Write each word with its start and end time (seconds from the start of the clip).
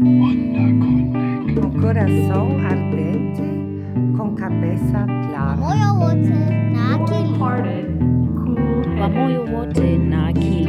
Con 0.00 1.80
corazón 1.80 2.66
ardente, 2.66 3.42
con 4.16 4.34
cabeza 4.34 5.06
clara. 5.06 5.54
Moyo 5.56 5.94
wote 6.00 6.30
na 6.72 6.94
akili. 6.94 7.38
Wholehearted, 7.38 7.98
cool 8.34 8.96
kwa 8.98 9.08
moyo 9.08 9.44
wote 9.44 9.98
na 9.98 10.26
akili. 10.26 10.68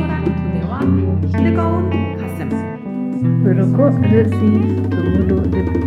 Beroko 3.44 3.90
resi 3.90 4.52
tumulo 4.89 5.39
debu. 5.48 5.80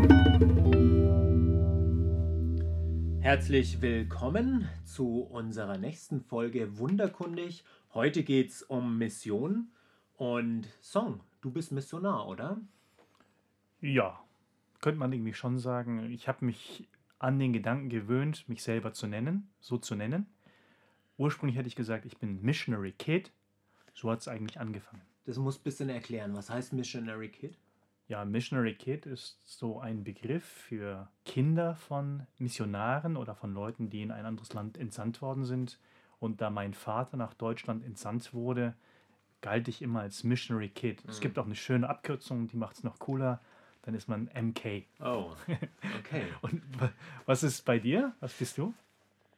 Herzlich 3.21 3.81
willkommen 3.81 4.67
zu 4.85 5.21
unserer 5.31 5.79
nächsten 5.79 6.23
Folge 6.23 6.79
Wunderkundig. 6.79 7.63
Heute 7.95 8.25
geht 8.25 8.51
es 8.51 8.63
um 8.63 8.99
Mission 8.99 9.69
und 10.17 10.67
Song. 10.81 11.21
Du 11.41 11.53
bist 11.53 11.71
Missionar, 11.71 12.27
oder? 12.27 12.57
Ja, 13.81 14.21
könnte 14.81 14.99
man 14.99 15.13
irgendwie 15.13 15.35
schon 15.35 15.59
sagen. 15.59 16.11
Ich 16.11 16.29
habe 16.29 16.45
mich 16.45 16.89
an 17.19 17.39
den 17.39 17.53
Gedanken 17.53 17.89
gewöhnt, 17.89 18.49
mich 18.49 18.63
selber 18.63 18.93
zu 18.93 19.07
nennen, 19.07 19.51
so 19.61 19.77
zu 19.77 19.95
nennen. 19.95 20.27
Ursprünglich 21.17 21.57
hätte 21.57 21.69
ich 21.69 21.77
gesagt, 21.77 22.07
ich 22.07 22.19
bin 22.19 22.41
Missionary 22.43 22.93
Kid. 22.93 23.33
So 23.95 24.11
hat 24.11 24.21
es 24.21 24.29
eigentlich 24.29 24.61
angefangen. 24.61 25.03
Das 25.27 25.37
muss 25.39 25.59
ein 25.59 25.63
bisschen 25.65 25.89
erklären. 25.89 26.35
Was 26.35 26.49
heißt 26.49 26.73
Missionary 26.73 27.29
Kid? 27.29 27.59
Ja, 28.07 28.25
Missionary 28.25 28.75
Kid 28.75 29.05
ist 29.05 29.39
so 29.45 29.81
ein 29.81 30.05
Begriff 30.05 30.45
für 30.45 31.09
Kinder 31.25 31.75
von 31.75 32.27
Missionaren 32.39 33.17
oder 33.17 33.35
von 33.35 33.53
Leuten, 33.53 33.91
die 33.91 34.03
in 34.03 34.11
ein 34.13 34.25
anderes 34.25 34.55
Land 34.55 34.79
entsandt 34.79 35.21
worden 35.21 35.45
sind. 35.45 35.79
Und 36.21 36.41
da 36.41 36.51
mein 36.51 36.73
Vater 36.73 37.17
nach 37.17 37.35
Deutschland 37.35 37.85
entsandt 37.85 38.33
wurde, 38.33 38.75
galt 39.41 39.69
ich 39.69 39.83
immer 39.83 40.01
als 40.01 40.25
Missionary 40.25 40.71
Kid. 40.71 41.05
Es 41.07 41.19
Mhm. 41.19 41.23
gibt 41.23 41.39
auch 41.39 41.47
eine 41.47 41.55
schöne 41.55 41.89
Abkürzung, 41.89 42.47
die 42.47 42.57
macht 42.57 42.77
es 42.77 42.85
noch 42.85 42.99
cooler. 42.99 43.41
Dann 43.89 43.95
ist 43.95 44.07
man 44.07 44.29
MK. 44.35 44.85
Oh, 45.01 45.33
okay. 46.01 46.27
Und 46.43 46.61
wa- 46.79 46.93
was 47.25 47.43
ist 47.43 47.65
bei 47.65 47.79
dir? 47.79 48.13
Was 48.21 48.35
bist 48.35 48.59
du? 48.59 48.75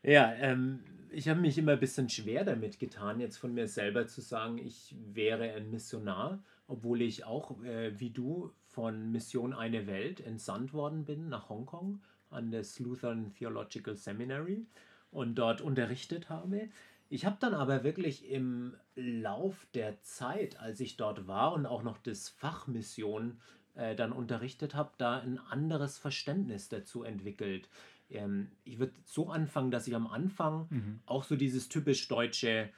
Ja, 0.02 0.32
ähm, 0.40 0.80
ich 1.08 1.28
habe 1.28 1.38
mich 1.40 1.56
immer 1.56 1.74
ein 1.74 1.78
bisschen 1.78 2.08
schwer 2.10 2.42
damit 2.42 2.80
getan, 2.80 3.20
jetzt 3.20 3.36
von 3.36 3.54
mir 3.54 3.68
selber 3.68 4.08
zu 4.08 4.20
sagen, 4.20 4.58
ich 4.58 4.96
wäre 5.14 5.52
ein 5.52 5.70
Missionar, 5.70 6.42
obwohl 6.66 7.00
ich 7.02 7.22
auch, 7.22 7.62
äh, 7.62 7.92
wie 8.00 8.10
du, 8.10 8.50
von 8.66 9.12
Mission 9.12 9.52
Eine 9.52 9.86
Welt 9.86 10.20
entsandt 10.20 10.72
worden 10.72 11.04
bin 11.04 11.28
nach 11.28 11.48
Hongkong 11.48 12.00
an 12.30 12.50
das 12.50 12.80
Lutheran 12.80 13.32
Theological 13.34 13.94
Seminary 13.94 14.66
und 15.12 15.36
dort 15.36 15.60
unterrichtet 15.60 16.28
habe. 16.28 16.70
Ich 17.08 17.24
habe 17.24 17.36
dann 17.38 17.54
aber 17.54 17.84
wirklich 17.84 18.28
im 18.28 18.74
Lauf 18.96 19.64
der 19.74 20.02
Zeit, 20.02 20.58
als 20.58 20.80
ich 20.80 20.96
dort 20.96 21.28
war 21.28 21.52
und 21.52 21.66
auch 21.66 21.84
noch 21.84 21.98
das 21.98 22.28
Fach 22.28 22.66
Mission 22.66 23.38
äh, 23.74 23.94
dann 23.94 24.12
unterrichtet 24.12 24.74
habe, 24.74 24.90
da 24.98 25.18
ein 25.20 25.38
anderes 25.38 25.98
Verständnis 25.98 26.68
dazu 26.68 27.02
entwickelt. 27.04 27.68
Ähm, 28.10 28.50
ich 28.64 28.78
würde 28.78 28.94
so 29.04 29.30
anfangen, 29.30 29.70
dass 29.70 29.86
ich 29.86 29.94
am 29.94 30.06
Anfang 30.06 30.68
Mhm. 30.70 31.00
auch 31.06 31.24
so 31.24 31.36
dieses 31.36 31.68
typisch 31.68 32.08
deutsche 32.08 32.70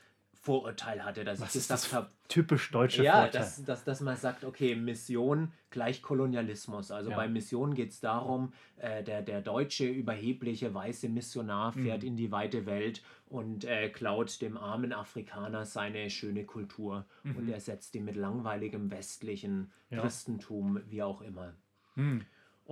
Vorurteil 0.43 1.05
hatte, 1.05 1.23
dass 1.25 1.41
Was 1.41 1.51
ich 1.55 1.61
ist 1.63 1.71
das 1.71 1.85
gesagt 1.85 1.95
habe, 2.05 2.11
typisch 2.27 2.73
deutsche 2.73 3.05
ja, 3.05 3.21
Vorteil? 3.23 3.41
dass, 3.41 3.65
dass, 3.65 3.85
dass 3.85 4.01
man 4.01 4.17
sagt, 4.17 4.43
okay, 4.45 4.75
Mission 4.75 5.53
gleich 5.71 6.03
Kolonialismus. 6.03 6.91
Also 6.91 7.11
Ja. 7.11 7.17
bei 7.17 7.29
Mission 7.29 7.75
geht 7.75 7.91
es 7.93 8.01
darum, 8.01 8.53
äh, 8.77 9.05
der, 9.05 9.23
der 9.23 9.41
deutsche, 9.41 9.87
überhebliche, 9.87 10.75
weiße 10.75 11.09
Missionar 11.09 11.73
fährt 11.73 12.03
Mhm. 12.03 12.09
in 12.09 12.17
die 12.17 12.33
weite 12.33 12.67
Welt 12.67 13.03
und 13.27 13.65
äh, 13.65 13.89
klaut 13.89 14.43
dem 14.43 14.57
armen 14.57 14.93
Afrikaner 14.93 15.65
seine 15.65 16.11
schöne 16.11 16.45
Kultur 16.45 17.07
und 17.23 17.47
Mhm. 17.47 17.53
ersetzt 17.53 17.95
ihn 17.95 18.05
mit 18.05 18.17
langweiligem 18.17 18.91
westlichen 18.91 19.71
Ja. 19.91 20.01
Christentum, 20.01 20.81
wie 20.89 21.05
auch 21.05 21.21
immer. 21.23 21.55
Hm, 21.95 22.23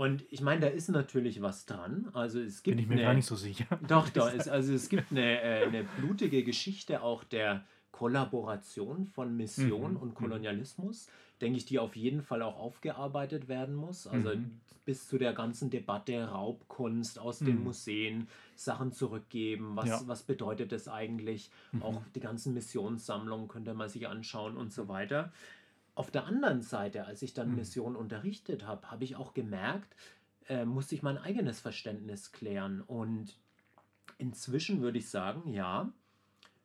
Und 0.00 0.24
ich 0.30 0.40
meine, 0.40 0.62
da 0.62 0.66
ist 0.68 0.88
natürlich 0.88 1.42
was 1.42 1.66
dran. 1.66 2.08
Also 2.14 2.40
es 2.40 2.62
gibt 2.62 2.78
bin 2.78 2.82
ich 2.84 2.88
mir 2.88 2.94
eine, 2.94 3.02
gar 3.02 3.12
nicht 3.12 3.26
so 3.26 3.36
sicher. 3.36 3.66
doch, 3.86 4.08
doch. 4.16 4.32
Es, 4.32 4.48
also 4.48 4.72
es 4.72 4.88
gibt 4.88 5.10
eine, 5.10 5.42
äh, 5.42 5.66
eine 5.66 5.84
blutige 5.98 6.42
Geschichte 6.42 7.02
auch 7.02 7.22
der 7.22 7.66
Kollaboration 7.92 9.04
von 9.04 9.36
Mission 9.36 9.90
Mhm, 9.90 9.96
und 9.98 10.08
mhm. 10.08 10.14
Kolonialismus, 10.14 11.08
denke 11.42 11.58
ich, 11.58 11.66
die 11.66 11.78
auf 11.78 11.96
jeden 11.96 12.22
Fall 12.22 12.40
auch 12.40 12.58
aufgearbeitet 12.58 13.48
werden 13.48 13.74
muss. 13.74 14.06
Also 14.06 14.30
Mhm. 14.30 14.60
bis 14.86 15.06
zu 15.06 15.18
der 15.18 15.34
ganzen 15.34 15.68
Debatte 15.68 16.24
Raubkunst 16.24 17.18
aus 17.18 17.40
den 17.40 17.58
Mhm. 17.58 17.64
Museen, 17.64 18.28
Sachen 18.56 18.92
zurückgeben, 18.92 19.76
was, 19.76 19.88
Ja. 19.88 20.00
was 20.06 20.22
bedeutet 20.22 20.72
das 20.72 20.88
eigentlich? 20.88 21.50
Mhm. 21.72 21.82
Auch 21.82 22.02
die 22.14 22.20
ganzen 22.20 22.54
Missionssammlungen 22.54 23.48
könnte 23.48 23.74
man 23.74 23.90
sich 23.90 24.08
anschauen 24.08 24.56
und 24.56 24.72
so 24.72 24.88
weiter. 24.88 25.30
Auf 26.00 26.10
der 26.10 26.24
anderen 26.24 26.62
Seite, 26.62 27.04
als 27.04 27.20
ich 27.20 27.34
dann 27.34 27.50
Mhm. 27.50 27.56
Mission 27.56 27.94
unterrichtet 27.94 28.66
habe, 28.66 28.90
habe 28.90 29.04
ich 29.04 29.16
auch 29.16 29.34
gemerkt, 29.34 29.94
äh, 30.48 30.64
musste 30.64 30.94
ich 30.94 31.02
mein 31.02 31.18
eigenes 31.18 31.60
Verständnis 31.60 32.32
klären. 32.32 32.80
Und 32.80 33.36
inzwischen 34.16 34.80
würde 34.80 34.96
ich 34.96 35.10
sagen, 35.10 35.52
ja, 35.52 35.92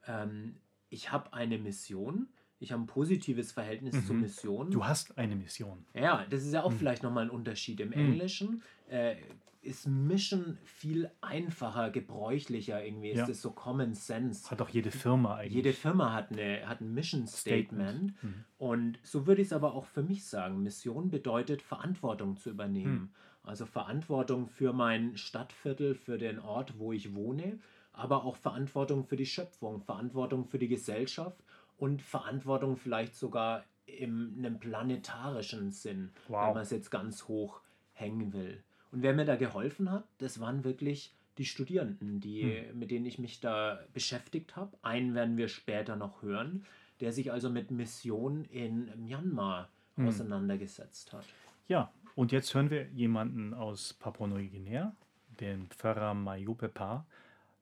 ähm, 0.08 0.56
ich 0.90 1.12
habe 1.12 1.34
eine 1.34 1.58
Mission, 1.58 2.30
ich 2.62 2.72
habe 2.72 2.84
ein 2.84 2.88
positives 2.88 3.52
Verhältnis 3.52 4.06
zur 4.08 4.16
Mhm. 4.16 4.22
Mission. 4.22 4.72
Du 4.72 4.86
hast 4.86 5.18
eine 5.18 5.36
Mission. 5.36 5.86
Ja, 5.94 6.26
das 6.30 6.44
ist 6.46 6.54
ja 6.54 6.64
auch 6.64 6.72
Hm. 6.72 6.78
vielleicht 6.78 7.04
nochmal 7.04 7.26
ein 7.26 7.30
Unterschied. 7.30 7.82
Im 7.82 7.92
Hm. 7.92 8.06
Englischen 8.14 8.64
äh, 8.90 9.18
ist 9.66 9.88
Mission 9.88 10.58
viel 10.64 11.10
einfacher, 11.22 11.90
gebräuchlicher 11.90 12.84
irgendwie. 12.84 13.10
Ist 13.10 13.18
Ja. 13.20 13.26
das 13.28 13.42
so 13.42 13.52
Common 13.52 13.94
Sense? 13.94 14.50
Hat 14.52 14.62
auch 14.62 14.70
jede 14.70 14.92
Firma 14.92 15.36
eigentlich. 15.36 15.54
Jede 15.56 15.74
Firma 15.74 16.14
hat, 16.14 16.32
eine, 16.32 16.68
hat 16.68 16.82
ein 16.82 16.94
Mission 16.94 17.28
Statement. 17.28 18.14
Mhm. 18.24 18.46
Und 18.58 19.00
so 19.04 19.28
würde 19.28 19.42
ich 19.42 19.48
es 19.48 19.54
aber 19.54 19.74
auch 19.74 19.86
für 19.86 20.04
mich 20.04 20.26
sagen. 20.26 20.64
Mission 20.64 21.10
bedeutet, 21.10 21.62
Verantwortung 21.62 22.38
zu 22.38 22.50
übernehmen. 22.52 23.14
Also 23.44 23.66
Verantwortung 23.66 24.48
für 24.48 24.74
mein 24.74 25.18
Stadtviertel, 25.18 25.96
für 25.96 26.18
den 26.18 26.40
Ort, 26.40 26.80
wo 26.80 26.92
ich 26.94 27.14
wohne, 27.14 27.60
aber 27.94 28.24
auch 28.26 28.36
Verantwortung 28.36 29.04
für 29.06 29.16
die 29.18 29.26
Schöpfung, 29.28 29.82
Verantwortung 29.82 30.46
für 30.46 30.58
die 30.60 30.68
Gesellschaft 30.68 31.44
und 31.78 32.02
Verantwortung 32.02 32.76
vielleicht 32.78 33.16
sogar 33.16 33.64
in 33.86 34.34
einem 34.40 34.60
planetarischen 34.60 35.72
Sinn, 35.72 36.12
Wow. 36.28 36.48
wenn 36.48 36.54
man 36.56 36.64
es 36.64 36.72
jetzt 36.72 36.90
ganz 36.90 37.28
hoch 37.28 37.62
hängen 37.92 38.34
will. 38.34 38.64
Und 38.96 39.04
wer 39.04 39.14
mir 39.14 39.26
da 39.26 39.36
geholfen 39.36 39.92
hat, 39.92 40.06
das 40.18 40.40
waren 40.40 40.64
wirklich 40.64 41.14
die 41.38 41.46
Studierenden, 41.46 42.22
die, 42.22 42.64
mit 42.74 42.92
denen 42.92 43.06
ich 43.06 43.20
mich 43.20 43.42
da 43.42 43.80
beschäftigt 43.94 44.56
habe. 44.56 44.76
Einen 44.82 45.14
werden 45.14 45.36
wir 45.36 45.50
später 45.50 45.98
noch 45.98 46.22
hören, 46.22 46.66
der 47.02 47.12
sich 47.12 47.32
also 47.32 47.50
mit 47.50 47.72
Mission 47.72 48.46
in 48.46 48.90
Myanmar 48.96 49.70
Hm. 49.96 50.08
auseinandergesetzt 50.08 51.14
hat. 51.14 51.26
Ja, 51.68 51.92
und 52.16 52.32
jetzt 52.32 52.54
hören 52.54 52.70
wir 52.70 52.88
jemanden 52.90 53.54
aus 53.54 53.94
Papua-Neuguinea, 53.94 54.94
den 55.40 55.68
Pfarrer 55.68 56.14
Mayupe 56.14 56.70
Pa, 56.70 57.06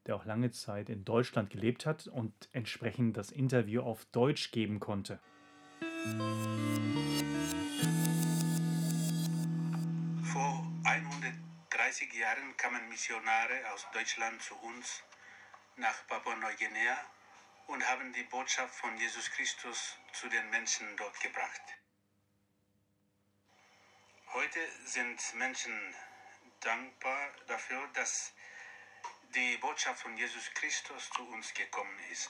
der 0.08 0.16
auch 0.16 0.26
lange 0.26 0.52
Zeit 0.52 0.90
in 0.90 1.06
Deutschland 1.06 1.50
gelebt 1.50 1.86
hat 1.86 2.08
und 2.08 2.34
entsprechend 2.52 3.18
das 3.18 3.32
Interview 3.32 3.82
auf 3.82 4.06
Deutsch 4.06 4.52
geben 4.52 4.80
konnte. 4.80 5.20
Vor 10.24 10.63
130 10.86 12.14
Jahren 12.14 12.58
kamen 12.58 12.90
Missionare 12.90 13.72
aus 13.72 13.88
Deutschland 13.94 14.42
zu 14.42 14.54
uns 14.58 15.02
nach 15.78 15.96
Papua-Neuguinea 16.08 16.98
und 17.68 17.88
haben 17.88 18.12
die 18.12 18.24
Botschaft 18.24 18.76
von 18.76 18.98
Jesus 18.98 19.32
Christus 19.32 19.98
zu 20.12 20.28
den 20.28 20.50
Menschen 20.50 20.98
dort 20.98 21.18
gebracht. 21.22 21.62
Heute 24.34 24.60
sind 24.86 25.22
Menschen 25.36 25.96
dankbar 26.60 27.32
dafür, 27.48 27.88
dass 27.94 28.34
die 29.36 29.56
Botschaft 29.58 30.02
von 30.02 30.18
Jesus 30.18 30.54
Christus 30.54 31.10
zu 31.12 31.26
uns 31.30 31.54
gekommen 31.54 31.98
ist. 32.12 32.30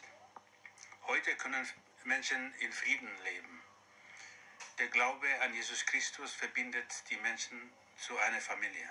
Heute 1.07 1.35
können 1.37 1.67
Menschen 2.03 2.53
in 2.59 2.71
Frieden 2.71 3.17
leben. 3.23 3.63
Der 4.77 4.89
Glaube 4.89 5.41
an 5.41 5.53
Jesus 5.55 5.85
Christus 5.87 6.33
verbindet 6.33 7.03
die 7.09 7.17
Menschen 7.17 7.73
zu 7.97 8.17
einer 8.17 8.41
Familie. 8.41 8.89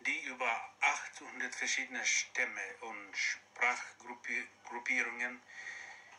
Die 0.00 0.24
über 0.24 0.74
800 0.80 1.54
verschiedene 1.54 2.04
Stämme 2.04 2.76
und 2.80 3.16
Sprachgruppierungen, 3.16 5.40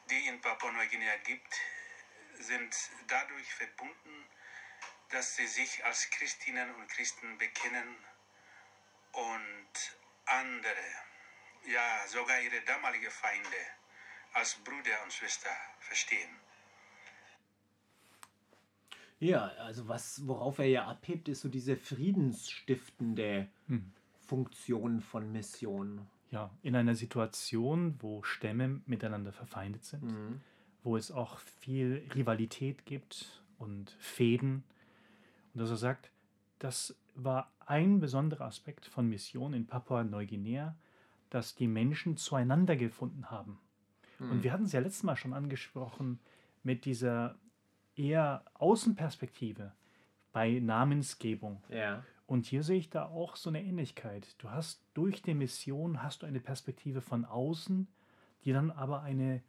die 0.10 0.28
in 0.28 0.42
Papua-Neuguinea 0.42 1.18
gibt, 1.18 1.60
sind 2.40 2.76
dadurch 3.08 3.54
verbunden, 3.54 4.26
dass 5.10 5.36
sie 5.36 5.46
sich 5.48 5.84
als 5.86 6.10
Christinnen 6.10 6.74
und 6.76 6.88
Christen 6.90 7.38
bekennen 7.38 8.06
und 9.14 9.98
andere, 10.26 10.96
ja 11.64 12.06
sogar 12.08 12.40
ihre 12.40 12.62
damalige 12.62 13.10
Feinde 13.10 13.66
als 14.34 14.56
Brüder 14.56 15.02
und 15.04 15.14
Schwester 15.14 15.56
verstehen. 15.80 16.49
Ja, 19.20 19.48
also 19.60 19.88
was, 19.88 20.26
worauf 20.28 20.60
er 20.60 20.66
ja 20.68 20.88
abhebt, 20.88 21.28
ist 21.28 21.42
so 21.42 21.50
diese 21.50 21.76
friedensstiftende 21.76 23.48
Hm. 23.68 23.92
Funktion 24.20 25.02
von 25.02 25.32
Mission. 25.32 26.02
Ja, 26.32 26.52
in 26.62 26.76
einer 26.76 26.94
Situation, 26.96 27.96
wo 28.00 28.22
Stämme 28.22 28.82
miteinander 28.86 29.32
verfeindet 29.32 29.84
sind, 29.84 30.04
Mhm. 30.04 30.42
wo 30.84 30.96
es 30.96 31.12
auch 31.12 31.40
viel 31.40 32.08
Rivalität 32.14 32.86
gibt 32.86 33.42
und 33.58 33.90
Fäden. 34.00 34.64
Und 35.54 35.62
dass 35.62 35.72
er 35.72 35.78
sagt, 35.78 36.12
das 36.60 36.96
war 37.16 37.52
ein 37.66 38.00
besonderer 38.00 38.46
Aspekt 38.46 38.86
von 38.86 39.10
Mission 39.10 39.54
in 39.54 39.66
Papua-Neuguinea, 39.66 40.76
dass 41.32 41.56
die 41.56 41.68
Menschen 41.68 42.16
zueinander 42.16 42.76
gefunden 42.76 43.32
haben. 43.32 43.60
Hm. 44.20 44.32
Und 44.32 44.44
wir 44.44 44.54
hatten 44.54 44.66
es 44.66 44.72
ja 44.72 44.80
letztes 44.82 45.04
Mal 45.04 45.16
schon 45.16 45.34
angesprochen 45.34 46.20
mit 46.64 46.86
dieser 46.86 47.36
eher 48.00 48.44
Außenperspektive 48.56 49.74
bei 50.32 50.60
Namensgebung. 50.60 51.62
Ja. 51.70 52.04
Und 52.26 52.46
hier 52.46 52.64
sehe 52.64 52.78
ich 52.78 52.90
da 52.90 53.06
auch 53.08 53.36
so 53.36 53.50
eine 53.50 53.64
Ähnlichkeit. 53.64 54.36
Du 54.38 54.50
hast 54.52 54.82
durch 54.94 55.22
die 55.22 55.34
Mission 55.34 56.04
hast 56.04 56.22
du 56.22 56.28
eine 56.28 56.40
Perspektive 56.40 57.02
von 57.02 57.26
außen, 57.26 57.88
die 58.46 58.54
dann 58.54 58.72
aber 58.72 59.02
eine 59.02 59.42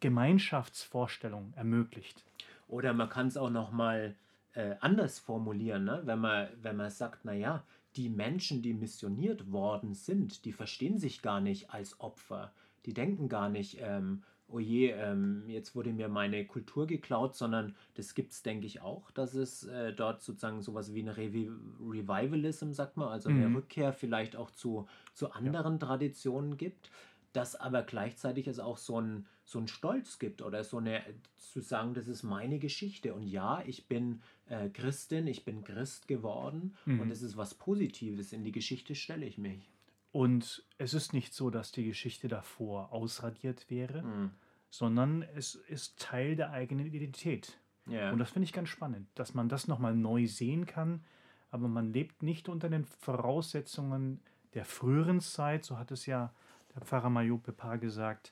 Gemeinschaftsvorstellung 0.00 1.54
ermöglicht. 1.54 2.24
Oder 2.68 2.92
man 2.92 3.08
kann 3.08 3.28
es 3.28 3.36
auch 3.36 3.50
noch 3.50 3.70
mal 3.70 4.16
äh, 4.52 4.74
anders 4.80 5.18
formulieren, 5.18 5.84
ne? 5.84 6.02
wenn 6.04 6.18
man 6.18 6.48
wenn 6.60 6.76
man 6.76 6.90
sagt, 6.90 7.24
naja, 7.24 7.64
die 7.96 8.08
Menschen, 8.08 8.62
die 8.62 8.74
missioniert 8.74 9.52
worden 9.52 9.94
sind, 9.94 10.44
die 10.44 10.52
verstehen 10.52 10.98
sich 10.98 11.22
gar 11.22 11.40
nicht 11.40 11.70
als 11.70 12.00
Opfer. 12.00 12.52
Die 12.84 12.92
denken 12.92 13.28
gar 13.28 13.48
nicht, 13.48 13.78
ähm, 13.80 14.24
oh 14.48 14.58
je, 14.58 14.90
ähm, 14.90 15.44
jetzt 15.48 15.74
wurde 15.74 15.92
mir 15.92 16.08
meine 16.08 16.46
Kultur 16.46 16.86
geklaut, 16.86 17.34
sondern 17.34 17.74
das 17.94 18.14
gibt 18.14 18.32
es, 18.32 18.42
denke 18.42 18.66
ich, 18.66 18.80
auch, 18.82 19.10
dass 19.10 19.34
es 19.34 19.64
äh, 19.64 19.92
dort 19.92 20.22
sozusagen 20.22 20.62
sowas 20.62 20.94
wie 20.94 21.00
eine 21.00 21.16
Revi 21.16 21.50
Revivalism, 21.80 22.72
sagt 22.72 22.96
man, 22.96 23.08
also 23.08 23.30
eine 23.30 23.52
Mhm. 23.52 23.54
Rückkehr 23.54 23.92
vielleicht 23.92 24.36
auch 24.36 24.50
zu, 24.50 24.86
zu 25.14 25.32
anderen 25.32 25.78
Traditionen 25.80 26.56
gibt, 26.56 26.90
dass 27.32 27.56
aber 27.56 27.82
gleichzeitig 27.82 28.46
es 28.46 28.58
auch 28.60 28.78
so 28.78 29.00
ein, 29.00 29.26
so 29.44 29.58
ein 29.58 29.66
Stolz 29.68 30.18
gibt 30.18 30.40
oder 30.42 30.62
so 30.64 30.78
eine, 30.78 31.02
zu 31.36 31.60
sagen, 31.60 31.94
das 31.94 32.06
ist 32.08 32.22
meine 32.22 32.58
Geschichte 32.58 33.14
und 33.14 33.26
ja, 33.26 33.62
ich 33.66 33.88
bin 33.88 34.22
äh, 34.46 34.68
Christin, 34.70 35.26
ich 35.26 35.44
bin 35.44 35.64
Christ 35.64 36.06
geworden 36.08 36.76
Mhm. 36.86 36.94
und 36.96 37.10
es 37.10 37.22
ist 37.22 37.36
was 37.36 37.54
Positives, 37.54 38.32
in 38.32 38.44
die 38.44 38.52
Geschichte 38.52 38.94
stelle 38.94 39.26
ich 39.26 39.38
mich. 39.38 39.73
Und 40.14 40.64
es 40.78 40.94
ist 40.94 41.12
nicht 41.12 41.34
so, 41.34 41.50
dass 41.50 41.72
die 41.72 41.84
Geschichte 41.84 42.28
davor 42.28 42.92
ausradiert 42.92 43.68
wäre, 43.68 44.04
Hm. 44.04 44.30
sondern 44.70 45.22
es 45.34 45.56
ist 45.56 45.98
Teil 45.98 46.36
der 46.36 46.52
eigenen 46.52 46.86
Identität. 46.86 47.58
Ja. 47.86 48.12
Und 48.12 48.20
das 48.20 48.30
finde 48.30 48.44
ich 48.44 48.52
ganz 48.52 48.68
spannend, 48.68 49.08
dass 49.16 49.34
man 49.34 49.48
das 49.48 49.66
nochmal 49.66 49.96
neu 49.96 50.28
sehen 50.28 50.66
kann, 50.66 51.02
aber 51.50 51.66
man 51.66 51.92
lebt 51.92 52.22
nicht 52.22 52.48
unter 52.48 52.68
den 52.68 52.84
Voraussetzungen 52.84 54.20
der 54.54 54.64
früheren 54.64 55.20
Zeit, 55.20 55.64
so 55.64 55.80
hat 55.80 55.90
es 55.90 56.06
ja 56.06 56.32
der 56.76 56.82
Pfarrer 56.82 57.10
Mayo 57.10 57.38
Pepar 57.38 57.78
gesagt. 57.78 58.30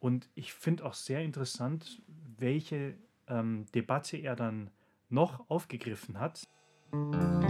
Und 0.00 0.28
ich 0.34 0.52
finde 0.52 0.84
auch 0.84 0.92
sehr 0.92 1.22
interessant, 1.22 2.02
welche 2.36 2.98
ähm, 3.28 3.64
Debatte 3.74 4.18
er 4.18 4.36
dann 4.36 4.68
noch 5.08 5.48
aufgegriffen 5.48 6.20
hat. 6.20 6.42
Manche 6.92 7.43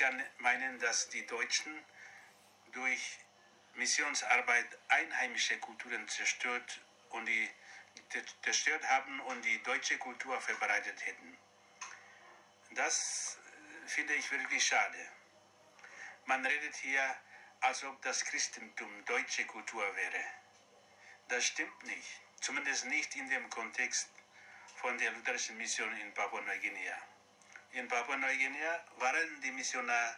Kritiker 0.00 0.24
meinen, 0.38 0.78
dass 0.78 1.10
die 1.10 1.26
Deutschen 1.26 1.84
durch 2.72 3.18
Missionsarbeit 3.74 4.78
einheimische 4.88 5.58
Kulturen 5.58 6.08
zerstört 6.08 6.80
und 7.10 7.26
die 7.26 7.50
zerstört 8.42 8.88
haben 8.88 9.20
und 9.20 9.44
die 9.44 9.62
deutsche 9.62 9.98
Kultur 9.98 10.40
verbreitet 10.40 11.04
hätten. 11.04 11.36
Das 12.70 13.38
äh, 13.84 13.88
finde 13.88 14.14
ich 14.14 14.30
wirklich 14.30 14.66
schade. 14.66 15.08
Man 16.24 16.46
redet 16.46 16.74
hier, 16.76 17.16
als 17.60 17.84
ob 17.84 18.00
das 18.02 18.24
Christentum 18.24 19.04
deutsche 19.04 19.44
Kultur 19.46 19.84
wäre. 19.96 20.24
Das 21.28 21.44
stimmt 21.44 21.82
nicht, 21.84 22.20
zumindest 22.40 22.86
nicht 22.86 23.14
in 23.16 23.28
dem 23.28 23.50
Kontext 23.50 24.08
von 24.76 24.96
der 24.98 25.10
lutherischen 25.12 25.58
Mission 25.58 25.94
in 25.98 26.14
Papua-Neuguinea. 26.14 27.09
In 27.72 27.86
Papua-Neuguinea 27.86 28.84
waren 28.98 29.40
die 29.42 29.52
Missionar 29.52 30.16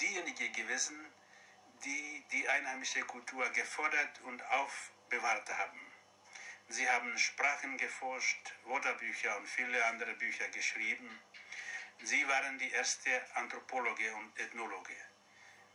diejenigen 0.00 0.52
gewesen, 0.52 0.96
die 1.84 2.24
die 2.32 2.48
einheimische 2.48 3.00
Kultur 3.00 3.48
gefordert 3.50 4.20
und 4.24 4.42
aufbewahrt 4.50 5.48
haben. 5.58 5.80
Sie 6.68 6.88
haben 6.88 7.16
Sprachen 7.16 7.78
geforscht, 7.78 8.52
Wörterbücher 8.66 9.36
und 9.38 9.48
viele 9.48 9.84
andere 9.86 10.14
Bücher 10.14 10.48
geschrieben. 10.48 11.08
Sie 12.02 12.26
waren 12.28 12.58
die 12.58 12.70
erste 12.70 13.10
Anthropologe 13.34 14.14
und 14.14 14.38
Ethnologe. 14.38 14.96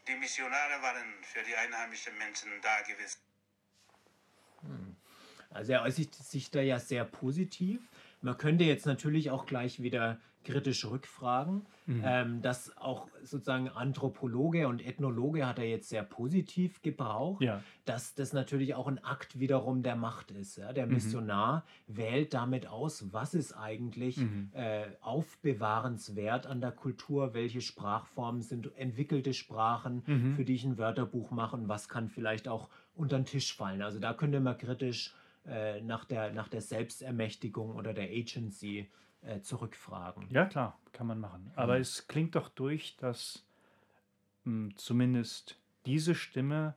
Die 0.07 0.15
Missionare 0.15 0.81
waren 0.81 1.23
für 1.23 1.41
die 1.43 1.55
einheimischen 1.55 2.15
Menschen 2.17 2.61
da 2.61 2.81
gewesen. 2.81 3.19
Also 5.49 5.73
er 5.73 5.83
äußert 5.83 6.13
sich 6.15 6.51
da 6.51 6.61
ja 6.61 6.79
sehr 6.79 7.05
positiv. 7.05 7.81
Man 8.21 8.37
könnte 8.37 8.63
jetzt 8.63 8.85
natürlich 8.85 9.31
auch 9.31 9.45
gleich 9.45 9.81
wieder 9.81 10.19
kritisch 10.43 10.85
rückfragen, 10.85 11.65
Mhm. 11.85 12.01
ähm, 12.05 12.41
dass 12.41 12.75
auch 12.77 13.07
sozusagen 13.23 13.69
Anthropologe 13.69 14.67
und 14.67 14.85
Ethnologe 14.85 15.45
hat 15.47 15.59
er 15.59 15.67
jetzt 15.69 15.89
sehr 15.89 16.03
positiv 16.03 16.81
gebraucht, 16.81 17.41
Ja. 17.43 17.61
dass 17.85 18.15
das 18.15 18.33
natürlich 18.33 18.75
auch 18.75 18.87
ein 18.87 19.03
Akt 19.03 19.39
wiederum 19.39 19.83
der 19.83 19.95
Macht 19.95 20.31
ist. 20.31 20.57
Ja? 20.57 20.73
Der 20.73 20.85
Mhm. 20.87 20.93
Missionar 20.93 21.65
wählt 21.87 22.33
damit 22.33 22.67
aus, 22.67 23.11
was 23.13 23.33
ist 23.33 23.53
eigentlich 23.53 24.17
Mhm. 24.17 24.49
äh, 24.53 24.85
aufbewahrenswert 25.01 26.45
an 26.47 26.61
der 26.61 26.71
Kultur, 26.71 27.33
welche 27.33 27.61
Sprachformen 27.61 28.41
sind 28.41 28.75
entwickelte 28.77 29.33
Sprachen, 29.33 30.03
Mhm. 30.05 30.35
für 30.35 30.45
die 30.45 30.55
ich 30.55 30.63
ein 30.63 30.77
Wörterbuch 30.77 31.31
mache 31.31 31.55
und 31.55 31.67
was 31.67 31.89
kann 31.89 32.07
vielleicht 32.09 32.47
auch 32.47 32.69
unter 32.95 33.17
den 33.17 33.25
Tisch 33.25 33.55
fallen. 33.55 33.81
Also 33.81 33.99
da 33.99 34.13
könnte 34.13 34.39
man 34.39 34.57
kritisch 34.57 35.13
äh, 35.43 35.81
nach, 35.81 36.05
der, 36.05 36.31
nach 36.33 36.49
der 36.49 36.61
Selbstermächtigung 36.61 37.71
oder 37.75 37.95
der 37.95 38.09
Agency 38.09 38.91
äh, 39.21 39.41
zurückfragen. 39.41 40.27
Ja, 40.29 40.45
klar, 40.45 40.79
kann 40.93 41.07
man 41.07 41.19
machen. 41.19 41.51
Aber 41.55 41.77
es 41.79 42.07
klingt 42.07 42.35
doch 42.35 42.49
durch, 42.49 42.97
dass 42.97 43.45
mh, 44.45 44.73
zumindest 44.75 45.57
diese 45.85 46.15
Stimme 46.15 46.75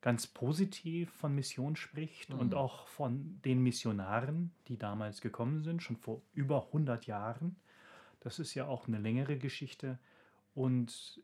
ganz 0.00 0.26
positiv 0.26 1.10
von 1.12 1.34
Mission 1.34 1.76
spricht 1.76 2.30
und 2.34 2.52
Mhm. 2.52 2.58
auch 2.58 2.86
von 2.88 3.40
den 3.44 3.62
Missionaren, 3.62 4.52
die 4.68 4.76
damals 4.76 5.20
gekommen 5.22 5.62
sind, 5.62 5.82
schon 5.82 5.96
vor 5.96 6.20
über 6.34 6.66
100 6.66 7.06
Jahren. 7.06 7.56
Das 8.20 8.38
ist 8.38 8.54
ja 8.54 8.66
auch 8.66 8.86
eine 8.86 8.98
längere 8.98 9.38
Geschichte. 9.38 9.98
Und 10.54 11.22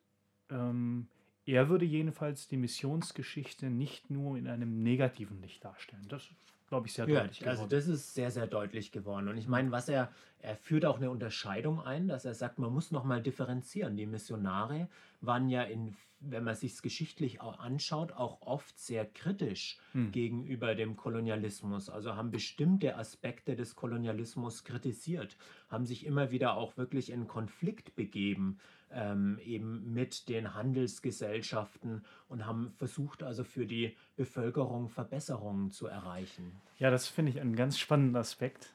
ähm, 0.50 1.08
er 1.46 1.68
würde 1.68 1.84
jedenfalls 1.84 2.48
die 2.48 2.56
Missionsgeschichte 2.56 3.70
nicht 3.70 4.10
nur 4.10 4.38
in 4.38 4.48
einem 4.48 4.82
negativen 4.82 5.40
Licht 5.42 5.64
darstellen. 5.64 6.06
Das 6.08 6.22
ist, 6.24 6.54
glaube 6.70 6.86
ich, 6.88 6.94
sehr 6.94 7.06
Ja, 7.06 7.10
deutlich 7.10 7.46
also 7.46 7.66
geworden. 7.66 7.68
das 7.68 7.86
ist 7.88 8.14
sehr, 8.14 8.30
sehr 8.30 8.46
deutlich 8.46 8.92
geworden. 8.92 9.28
Und 9.28 9.36
ich 9.38 9.48
meine, 9.48 9.70
was 9.72 9.88
er, 9.88 10.12
er 10.38 10.56
führt 10.56 10.84
auch 10.86 10.96
eine 10.98 11.10
Unterscheidung 11.10 11.80
ein, 11.80 12.08
dass 12.08 12.24
er 12.24 12.34
sagt, 12.34 12.58
man 12.58 12.72
muss 12.72 12.90
nochmal 12.90 13.22
differenzieren. 13.22 13.96
Die 13.96 14.06
Missionare 14.06 14.88
waren 15.20 15.48
ja 15.48 15.62
in, 15.62 15.96
wenn 16.20 16.44
man 16.44 16.54
sich 16.54 16.72
es 16.72 16.82
geschichtlich 16.82 17.40
auch 17.40 17.58
anschaut, 17.58 18.12
auch 18.12 18.42
oft 18.42 18.78
sehr 18.78 19.06
kritisch 19.06 19.78
Hm. 19.92 20.12
gegenüber 20.12 20.74
dem 20.74 20.96
Kolonialismus. 20.96 21.90
Also 21.90 22.14
haben 22.14 22.30
bestimmte 22.30 22.96
Aspekte 22.96 23.56
des 23.56 23.74
Kolonialismus 23.74 24.64
kritisiert, 24.64 25.36
haben 25.68 25.84
sich 25.84 26.06
immer 26.06 26.30
wieder 26.30 26.54
auch 26.54 26.76
wirklich 26.76 27.10
in 27.10 27.26
Konflikt 27.26 27.96
begeben, 27.96 28.58
ähm, 28.92 29.38
eben 29.44 29.92
mit 29.92 30.28
den 30.28 30.54
Handelsgesellschaften 30.54 32.04
und 32.28 32.46
haben 32.46 32.72
versucht, 32.76 33.22
also 33.22 33.44
für 33.44 33.66
die 33.66 33.96
Bevölkerung 34.16 34.88
Verbesserungen 34.88 35.70
zu 35.70 35.86
erreichen. 35.86 36.60
Ja, 36.78 36.90
das 36.90 37.08
finde 37.08 37.30
ich 37.30 37.40
einen 37.40 37.56
ganz 37.56 37.78
spannenden 37.78 38.16
Aspekt. 38.16 38.74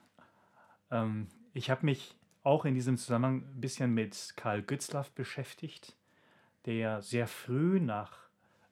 Ähm, 0.91 1.27
ich 1.53 1.69
habe 1.69 1.85
mich 1.85 2.15
auch 2.43 2.65
in 2.65 2.75
diesem 2.75 2.97
Zusammenhang 2.97 3.43
ein 3.55 3.61
bisschen 3.61 3.93
mit 3.93 4.33
Karl 4.35 4.61
Gützlaff 4.61 5.11
beschäftigt, 5.11 5.95
der 6.65 7.01
sehr 7.01 7.27
früh 7.27 7.79
nach 7.79 8.17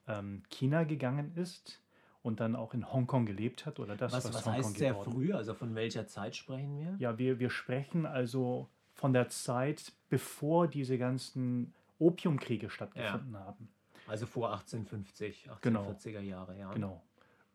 ähm, 0.08 0.44
China 0.50 0.84
gegangen 0.84 1.32
ist 1.36 1.82
und 2.22 2.40
dann 2.40 2.56
auch 2.56 2.74
in 2.74 2.92
Hongkong 2.92 3.26
gelebt 3.26 3.66
hat 3.66 3.80
oder 3.80 3.96
das, 3.96 4.12
Was, 4.14 4.26
was, 4.26 4.34
was 4.36 4.46
Hongkong 4.46 4.64
heißt 4.66 4.78
sehr 4.78 4.92
geworden 4.92 5.12
früh? 5.12 5.34
Also 5.34 5.54
von 5.54 5.76
welcher 5.76 6.08
Zeit 6.08 6.36
sprechen 6.36 6.78
wir? 6.78 6.96
Ja, 7.00 7.18
wir, 7.18 7.40
wir 7.40 7.50
sprechen 7.50 8.06
also 8.06 8.70
von 8.94 9.14
der 9.14 9.30
Zeit, 9.30 9.92
bevor 10.10 10.68
diese 10.68 10.98
ganzen 10.98 11.74
Opiumkriege 12.00 12.70
stattgefunden 12.70 13.38
haben. 13.38 13.70
Also 14.08 14.26
vor 14.26 14.52
1850, 14.52 15.50
Genau. 15.62 15.90
1840er 15.92 16.20
Jahre, 16.20 16.58
ja. 16.58 16.72
Genau. 16.74 17.02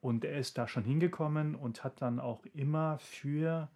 Und 0.01 0.25
er 0.25 0.39
ist 0.39 0.57
da 0.57 0.69
schon 0.69 0.85
hingekommen 0.85 1.55
und 1.55 1.85
hat 1.85 2.01
dann 2.01 2.21
auch 2.21 2.45
immer 2.55 2.99
für 2.99 3.69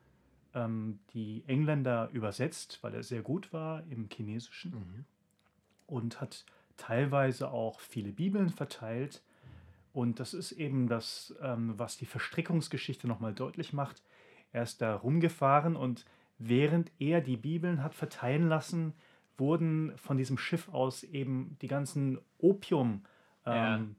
ähm, 0.54 1.00
die 1.12 1.42
Engländer 1.46 2.08
übersetzt, 2.12 2.78
weil 2.82 2.94
er 2.94 3.02
sehr 3.02 3.22
gut 3.22 3.52
war 3.52 3.82
im 3.88 4.08
Chinesischen 4.10 4.72
Mhm. 4.72 5.04
Und 5.86 6.20
hat 6.20 6.44
teilweise 6.76 7.50
auch 7.50 7.80
viele 7.80 8.12
Bibeln 8.12 8.48
verteilt. 8.50 9.22
Und 9.92 10.20
das 10.20 10.32
ist 10.34 10.52
eben 10.52 10.88
das, 10.88 11.34
ähm, 11.42 11.78
was 11.78 11.96
die 11.98 12.06
Verstrickungsgeschichte 12.06 13.06
nochmal 13.06 13.34
deutlich 13.34 13.72
macht. 13.72 14.02
Er 14.52 14.62
ist 14.62 14.80
da 14.80 14.94
rumgefahren 14.96 15.76
und 15.76 16.04
während 16.38 16.90
er 16.98 17.20
die 17.20 17.36
Bibeln 17.36 17.82
hat 17.82 17.94
verteilen 17.94 18.48
lassen, 18.48 18.94
wurden 19.38 19.96
von 19.96 20.16
diesem 20.16 20.38
Schiff 20.38 20.68
aus 20.72 21.02
eben 21.04 21.56
die 21.62 21.68
ganzen 21.68 22.18
Opium 22.38 23.04
Ja. 23.46 23.76
ähm, 23.76 23.96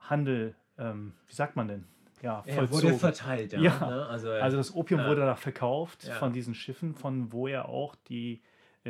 Handel, 0.00 0.54
ähm, 0.78 1.14
wie 1.26 1.34
sagt 1.34 1.56
man 1.56 1.68
denn? 1.68 1.84
ja, 2.22 2.42
Er 2.46 2.56
wurde 2.56 2.68
vollzogen. 2.68 2.98
verteilt, 2.98 3.52
ja. 3.52 3.60
Ja, 3.60 3.78
ne? 3.90 4.06
Also, 4.06 4.30
Also 4.30 4.56
das 4.56 4.74
Opium 4.74 5.00
ja. 5.00 5.06
wurde 5.08 5.20
da 5.22 5.34
verkauft 5.36 6.04
Ja. 6.04 6.14
von 6.14 6.32
diesen 6.32 6.54
Schiffen, 6.54 6.94
von 6.94 7.32
wo 7.32 7.46
er 7.46 7.68
auch 7.68 7.94
die 8.08 8.34
äh, 8.34 8.40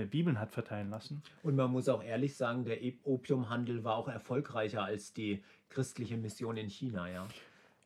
Bibeln 0.04 0.38
hat 0.38 0.52
verteilen 0.52 0.90
lassen. 0.90 1.22
Und 1.42 1.56
man 1.56 1.70
muss 1.70 1.88
auch 1.88 2.02
ehrlich 2.02 2.36
sagen, 2.36 2.64
der 2.64 2.78
Opiumhandel 3.04 3.82
war 3.84 3.96
auch 3.96 4.08
erfolgreicher 4.08 4.84
als 4.84 5.12
die 5.12 5.42
christliche 5.70 6.16
Mission 6.16 6.56
in 6.56 6.68
China, 6.68 7.08
ja. 7.08 7.26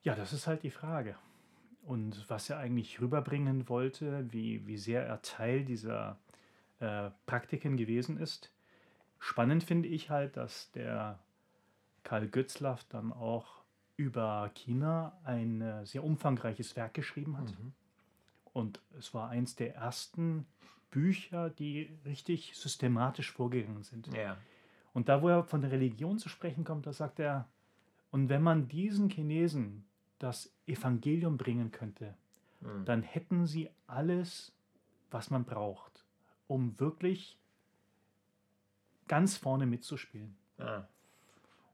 Ja, 0.02 0.14
das 0.14 0.33
ist 0.33 0.47
halt 0.47 0.62
die 0.62 0.71
Frage. 0.71 1.14
Und 1.85 2.29
was 2.29 2.50
er 2.50 2.59
eigentlich 2.59 3.00
rüberbringen 3.00 3.69
wollte, 3.69 4.26
wie, 4.33 4.67
wie 4.67 4.76
sehr 4.76 5.07
er 5.07 5.23
Teil 5.23 5.64
dieser 5.64 6.19
äh, 6.81 7.11
Praktiken 7.26 7.76
gewesen 7.76 8.19
ist. 8.19 8.50
Spannend 9.19 9.62
finde 9.62 9.88
ich 9.88 10.09
halt, 10.09 10.37
dass 10.37 10.71
der 10.73 11.19
Karl 12.05 12.26
Götzlaff 12.26 12.85
dann 12.85 13.12
auch 13.12 13.62
über 13.97 14.50
China 14.55 15.12
ein 15.25 15.61
äh, 15.61 15.85
sehr 15.85 16.02
umfangreiches 16.02 16.75
Werk 16.76 16.95
geschrieben 16.95 17.37
hat. 17.37 17.50
Mhm. 17.50 17.73
Und 18.52 18.81
es 18.99 19.12
war 19.12 19.29
eins 19.29 19.57
der 19.57 19.75
ersten 19.75 20.47
Bücher, 20.90 21.50
die 21.50 21.90
richtig 22.04 22.56
systematisch 22.56 23.30
vorgegangen 23.32 23.82
sind. 23.82 24.09
Ja. 24.14 24.37
Und 24.92 25.09
da, 25.09 25.23
wo 25.23 25.28
er 25.28 25.44
von 25.44 25.61
der 25.61 25.70
Religion 25.70 26.18
zu 26.18 26.28
sprechen 26.28 26.64
kommt, 26.64 26.87
da 26.87 26.92
sagt 26.92 27.20
er, 27.20 27.49
und 28.11 28.28
wenn 28.28 28.42
man 28.42 28.66
diesen 28.68 29.09
Chinesen 29.09 29.85
das 30.18 30.52
Evangelium 30.66 31.37
bringen 31.37 31.70
könnte, 31.70 32.14
Mhm. 32.61 32.85
dann 32.85 33.02
hätten 33.02 33.47
sie 33.47 33.70
alles, 33.87 34.52
was 35.11 35.30
man 35.30 35.44
braucht, 35.44 36.04
um 36.47 36.78
wirklich 36.78 37.38
ganz 39.09 39.37
vorne 39.37 39.64
mitzuspielen. 39.66 40.37
Ah. 40.59 40.82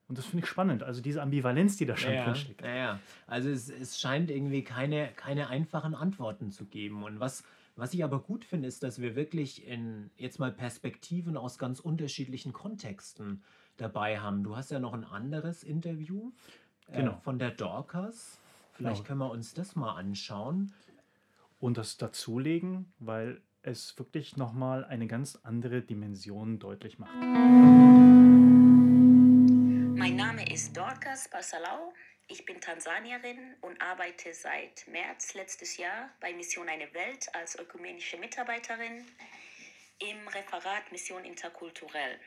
Und 0.08 0.16
das 0.16 0.26
finde 0.26 0.44
ich 0.44 0.50
spannend, 0.50 0.84
also 0.84 1.02
diese 1.02 1.20
Ambivalenz, 1.20 1.76
die 1.76 1.86
da 1.86 1.96
schon 1.96 2.12
Ja, 2.12 2.24
drin 2.24 2.36
steckt. 2.36 2.62
ja, 2.62 2.74
ja. 2.76 3.00
Also 3.26 3.48
es, 3.50 3.68
es 3.68 4.00
scheint 4.00 4.30
irgendwie 4.30 4.62
keine, 4.62 5.08
keine 5.16 5.48
einfachen 5.48 5.96
Antworten 5.96 6.52
zu 6.52 6.64
geben. 6.66 7.02
Und 7.02 7.18
was, 7.18 7.42
was 7.76 7.92
ich 7.94 8.02
aber 8.02 8.20
gut 8.20 8.44
finde, 8.44 8.66
ist, 8.68 8.82
dass 8.82 9.00
wir 9.00 9.14
wirklich 9.14 9.66
in 9.66 10.10
jetzt 10.16 10.38
mal 10.38 10.50
Perspektiven 10.50 11.36
aus 11.36 11.58
ganz 11.58 11.78
unterschiedlichen 11.78 12.52
Kontexten 12.52 13.42
dabei 13.76 14.18
haben. 14.18 14.42
Du 14.42 14.56
hast 14.56 14.70
ja 14.70 14.78
noch 14.80 14.94
ein 14.94 15.04
anderes 15.04 15.62
Interview 15.62 16.32
äh, 16.88 16.96
Genau. 16.96 17.18
von 17.22 17.38
der 17.38 17.50
Dorcas. 17.50 18.38
Vielleicht 18.72 18.96
Genau. 19.04 19.06
können 19.06 19.20
wir 19.20 19.30
uns 19.30 19.52
das 19.54 19.76
mal 19.76 19.94
anschauen. 19.94 20.72
Und 21.60 21.76
das 21.78 21.96
dazulegen, 21.96 22.92
weil 22.98 23.40
es 23.62 23.98
wirklich 23.98 24.36
nochmal 24.36 24.84
eine 24.84 25.06
ganz 25.06 25.36
andere 25.42 25.82
Dimension 25.82 26.58
deutlich 26.58 26.98
macht. 26.98 27.14
Mein 29.96 30.16
Name 30.16 30.50
ist 30.52 30.76
Dorcas 30.76 31.28
Basalau. 31.30 31.92
Ich 32.28 32.44
bin 32.44 32.60
Tansanierin 32.60 33.54
und 33.60 33.80
arbeite 33.80 34.34
seit 34.34 34.88
März 34.88 35.34
letztes 35.34 35.76
Jahr 35.76 36.10
bei 36.20 36.32
Mission 36.32 36.68
Eine 36.68 36.92
Welt 36.92 37.32
als 37.34 37.56
ökumenische 37.56 38.16
Mitarbeiterin 38.16 39.04
im 40.00 40.28
Referat 40.28 40.90
Mission 40.90 41.24
Interkulturell. 41.24 42.18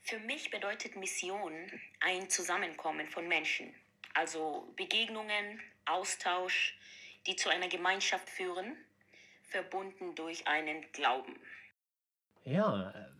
Für 0.00 0.18
mich 0.20 0.50
bedeutet 0.50 0.96
Mission 0.96 1.52
ein 2.00 2.30
Zusammenkommen 2.30 3.06
von 3.08 3.28
Menschen, 3.28 3.74
also 4.14 4.72
Begegnungen, 4.74 5.60
Austausch, 5.84 6.78
die 7.26 7.36
zu 7.36 7.50
einer 7.50 7.68
Gemeinschaft 7.68 8.28
führen, 8.30 8.76
verbunden 9.42 10.14
durch 10.14 10.46
einen 10.46 10.90
Glauben. 10.92 11.38
Ja, 12.44 12.90
äh, 12.90 13.12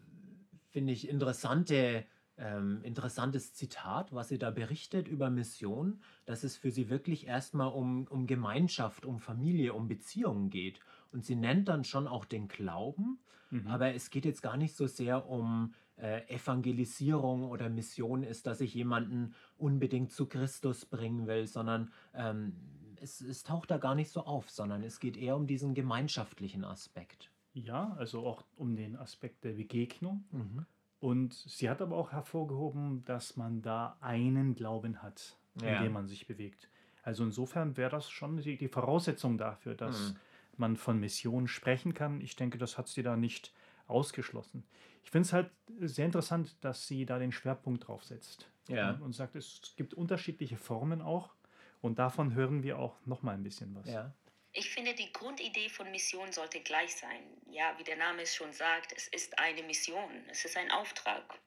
finde 0.71 0.95
ich 0.95 1.09
interessante, 1.09 2.07
ähm, 2.39 2.81
interessantes 2.83 3.53
Zitat, 3.55 4.13
was 4.13 4.29
sie 4.29 4.39
da 4.39 4.51
berichtet 4.51 5.09
über 5.09 5.31
Mission, 5.31 6.01
dass 6.25 6.45
es 6.45 6.57
für 6.57 6.71
sie 6.71 6.89
wirklich 6.89 7.27
erstmal 7.27 7.69
um, 7.69 8.07
um 8.09 8.27
Gemeinschaft, 8.27 9.05
um 9.05 9.19
Familie, 9.19 9.75
um 9.75 9.89
Beziehungen 9.89 10.51
geht. 10.51 10.81
Und 11.13 11.25
sie 11.25 11.37
nennt 11.37 11.69
dann 11.69 11.85
schon 11.85 12.09
auch 12.09 12.25
den 12.25 12.49
Glauben, 12.49 13.19
Mhm. 13.53 13.67
aber 13.67 13.95
es 13.95 14.09
geht 14.09 14.25
jetzt 14.25 14.43
gar 14.43 14.57
nicht 14.57 14.75
so 14.75 14.87
sehr 14.87 15.29
um 15.29 15.75
äh, 15.97 16.27
Evangelisierung 16.35 17.45
oder 17.51 17.69
Mission 17.69 18.23
ist, 18.23 18.47
dass 18.47 18.63
ich 18.63 18.73
jemanden 18.75 19.35
unbedingt 19.59 20.11
zu 20.11 20.27
Christus 20.27 20.87
bringen 20.87 21.27
will, 21.27 21.47
sondern 21.47 21.93
ähm, 22.15 22.57
es, 22.97 23.21
es 23.21 23.43
taucht 23.43 23.71
da 23.71 23.77
gar 23.77 23.95
nicht 23.95 24.11
so 24.11 24.25
auf, 24.25 24.49
sondern 24.49 24.83
es 24.83 25.01
geht 25.01 25.17
eher 25.17 25.37
um 25.37 25.47
diesen 25.47 25.75
gemeinschaftlichen 25.75 26.65
Aspekt. 26.65 27.31
Ja, 27.53 27.93
also 27.99 28.27
auch 28.27 28.45
um 28.57 28.75
den 28.75 28.97
Aspekt 28.97 29.45
der 29.45 29.53
Begegnung. 29.53 30.25
Mhm. 30.31 30.65
Und 31.03 31.35
sie 31.35 31.69
hat 31.69 31.83
aber 31.83 31.97
auch 31.97 32.13
hervorgehoben, 32.13 33.05
dass 33.05 33.37
man 33.37 33.61
da 33.61 33.97
einen 34.01 34.55
Glauben 34.55 35.03
hat, 35.03 35.37
in 35.61 35.65
Ja. 35.67 35.83
dem 35.83 35.93
man 35.95 36.07
sich 36.07 36.29
bewegt. 36.29 36.69
Also 37.03 37.25
insofern 37.25 37.77
wäre 37.77 37.91
das 37.91 38.09
schon 38.09 38.37
die, 38.37 38.57
die 38.57 38.69
Voraussetzung 38.69 39.37
dafür, 39.37 39.75
dass 39.75 40.11
Mhm. 40.13 40.17
man 40.59 40.77
von 40.77 41.01
Mission 41.01 41.49
sprechen 41.49 41.93
kann. 41.93 42.21
Ich 42.21 42.37
denke, 42.37 42.57
das 42.57 42.79
hat 42.79 42.87
sie 42.87 43.03
da 43.03 43.17
nicht 43.17 43.53
ausgeschlossen. 43.89 44.63
Ich 45.03 45.11
finde 45.11 45.27
es 45.27 45.33
halt 45.33 45.51
sehr 45.81 46.07
interessant, 46.07 46.55
dass 46.61 46.87
sie 46.87 47.05
da 47.05 47.19
den 47.19 47.33
Schwerpunkt 47.33 47.89
drauf 47.89 48.05
setzt. 48.05 48.49
Ja. 48.69 48.93
Und, 48.93 49.13
sagt, 49.13 49.35
es 49.35 49.61
gibt 49.77 49.95
unterschiedliche 49.95 50.57
Formen 50.57 51.03
auch. 51.03 51.35
Und 51.81 51.99
davon 51.99 52.35
hören 52.35 52.63
wir 52.63 52.79
auch 52.79 52.95
noch 53.07 53.25
mal 53.25 53.35
ein 53.35 53.43
bisschen 53.43 53.75
was. 53.75 53.89
Ja. 53.89 54.15
Ich 54.55 54.71
finde, 54.71 54.95
die 54.95 55.13
Grundidee 55.13 55.71
von 55.71 55.91
Mission 55.91 56.31
sollte 56.33 56.61
gleich 56.61 56.95
sein. 56.95 57.23
Ja, 57.51 57.77
wie 57.79 57.85
der 57.85 57.97
Name 57.97 58.23
es 58.23 58.35
schon 58.35 58.53
sagt, 58.53 58.93
es 58.93 59.09
ist 59.09 59.39
eine 59.39 59.63
Mission, 59.63 60.27
es 60.31 60.45
ist 60.45 60.57
ein 60.57 60.71
Auftrag. 60.71 61.39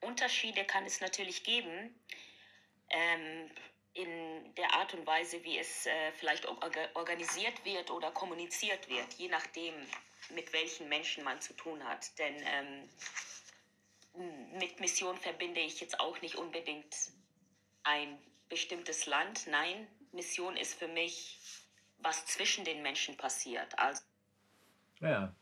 Unterschiede 0.00 0.64
kann 0.64 0.84
es 0.86 1.00
natürlich 1.00 1.42
geben 1.42 1.98
ähm, 2.90 3.50
in 3.94 4.54
der 4.54 4.74
Art 4.74 4.94
und 4.94 5.06
Weise, 5.06 5.42
wie 5.42 5.58
es 5.58 5.86
äh, 5.86 6.12
vielleicht 6.12 6.46
orga- 6.46 6.94
organisiert 6.94 7.64
wird 7.64 7.90
oder 7.90 8.12
kommuniziert 8.12 8.88
wird, 8.88 9.14
je 9.14 9.28
nachdem, 9.28 9.74
mit 10.30 10.52
welchen 10.52 10.88
Menschen 10.88 11.24
man 11.24 11.40
zu 11.40 11.52
tun 11.54 11.82
hat. 11.82 12.16
Denn 12.18 12.36
ähm, 12.46 12.88
mit 14.58 14.78
Mission 14.78 15.16
verbinde 15.18 15.60
ich 15.60 15.80
jetzt 15.80 15.98
auch 15.98 16.20
nicht 16.20 16.36
unbedingt 16.36 16.94
ein 17.82 18.18
bestimmtes 18.48 19.06
Land. 19.06 19.46
Nein, 19.48 19.88
Mission 20.12 20.56
ist 20.56 20.74
für 20.74 20.88
mich 20.88 21.38
was 22.02 22.26
zwischen 22.26 22.64
den 22.64 22.82
Menschen 22.82 23.16
passiert. 23.16 23.78
Also 23.78 24.02
Ja. 25.00 25.34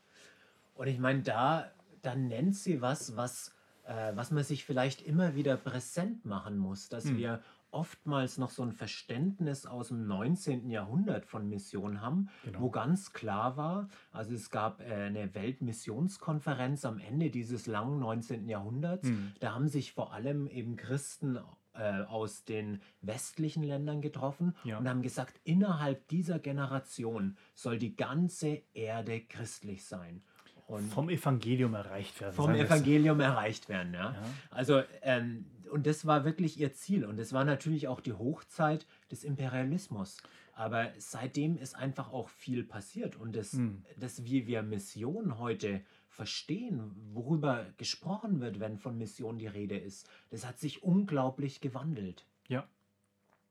Und 0.74 0.88
ich 0.88 0.98
meine, 0.98 1.22
da, 1.22 1.70
da 2.02 2.14
nennt 2.14 2.56
sie 2.56 2.80
was, 2.82 3.16
was, 3.16 3.54
äh, 3.84 4.12
was 4.16 4.30
man 4.32 4.42
sich 4.42 4.64
vielleicht 4.64 5.02
immer 5.02 5.34
wieder 5.34 5.56
präsent 5.56 6.24
machen 6.24 6.58
muss, 6.58 6.88
dass 6.88 7.04
Hm. 7.04 7.16
wir 7.18 7.42
oftmals 7.70 8.38
noch 8.38 8.50
so 8.50 8.62
ein 8.62 8.72
Verständnis 8.72 9.66
aus 9.66 9.88
dem 9.88 10.06
19. 10.06 10.70
Jahrhundert 10.70 11.26
von 11.26 11.48
Mission 11.48 12.00
haben, 12.00 12.28
Genau. 12.44 12.60
wo 12.60 12.70
ganz 12.70 13.12
klar 13.12 13.56
war, 13.56 13.88
also 14.12 14.32
es 14.34 14.50
gab 14.50 14.80
äh, 14.80 14.84
eine 15.06 15.34
Weltmissionskonferenz 15.34 16.84
am 16.84 16.98
Ende 16.98 17.30
dieses 17.30 17.66
langen 17.66 17.98
19. 17.98 18.48
Jahrhunderts, 18.48 19.08
Hm. 19.08 19.32
da 19.40 19.54
haben 19.54 19.68
sich 19.68 19.92
vor 19.92 20.12
allem 20.12 20.46
eben 20.46 20.76
Christen 20.76 21.38
äh, 21.74 22.02
aus 22.04 22.44
den 22.44 22.80
westlichen 23.00 23.62
Ländern 23.62 24.00
getroffen 24.00 24.54
Ja. 24.64 24.78
und 24.78 24.88
haben 24.88 25.02
gesagt, 25.02 25.40
innerhalb 25.44 26.06
dieser 26.08 26.38
Generation 26.38 27.36
soll 27.54 27.78
die 27.78 27.96
ganze 27.96 28.62
Erde 28.74 29.20
christlich 29.20 29.84
sein. 29.84 30.22
Und 30.66 30.90
Vom 30.92 31.10
Evangelium 31.10 31.74
erreicht 31.74 32.20
werden. 32.22 32.34
vom 32.34 32.52
es. 32.52 32.60
Evangelium 32.66 33.20
erreicht 33.20 33.68
werden. 33.68 33.92
Ja? 33.92 34.12
Ja. 34.12 34.22
Also, 34.50 34.82
ähm, 35.02 35.44
und 35.70 35.86
das 35.86 36.06
war 36.06 36.24
wirklich 36.24 36.58
ihr 36.58 36.72
Ziel. 36.72 37.04
Und 37.04 37.18
das 37.18 37.32
war 37.34 37.44
natürlich 37.44 37.86
auch 37.88 38.00
die 38.00 38.14
Hochzeit 38.14 38.86
des 39.10 39.24
Imperialismus. 39.24 40.16
Aber 40.54 40.88
seitdem 40.98 41.58
ist 41.58 41.74
einfach 41.74 42.12
auch 42.12 42.28
viel 42.30 42.64
passiert. 42.64 43.16
Und 43.16 43.34
das, 43.36 43.52
Hm. 43.52 43.82
das 43.98 44.24
wie 44.24 44.46
wir 44.46 44.62
Mission 44.62 45.38
heute 45.38 45.82
verstehen, 46.14 46.92
worüber 47.12 47.66
gesprochen 47.76 48.40
wird, 48.40 48.60
wenn 48.60 48.78
von 48.78 48.96
Mission 48.96 49.38
die 49.38 49.48
Rede 49.48 49.76
ist, 49.76 50.08
das 50.30 50.46
hat 50.46 50.60
sich 50.60 50.82
unglaublich 50.84 51.60
gewandelt. 51.60 52.24
Ja, 52.48 52.68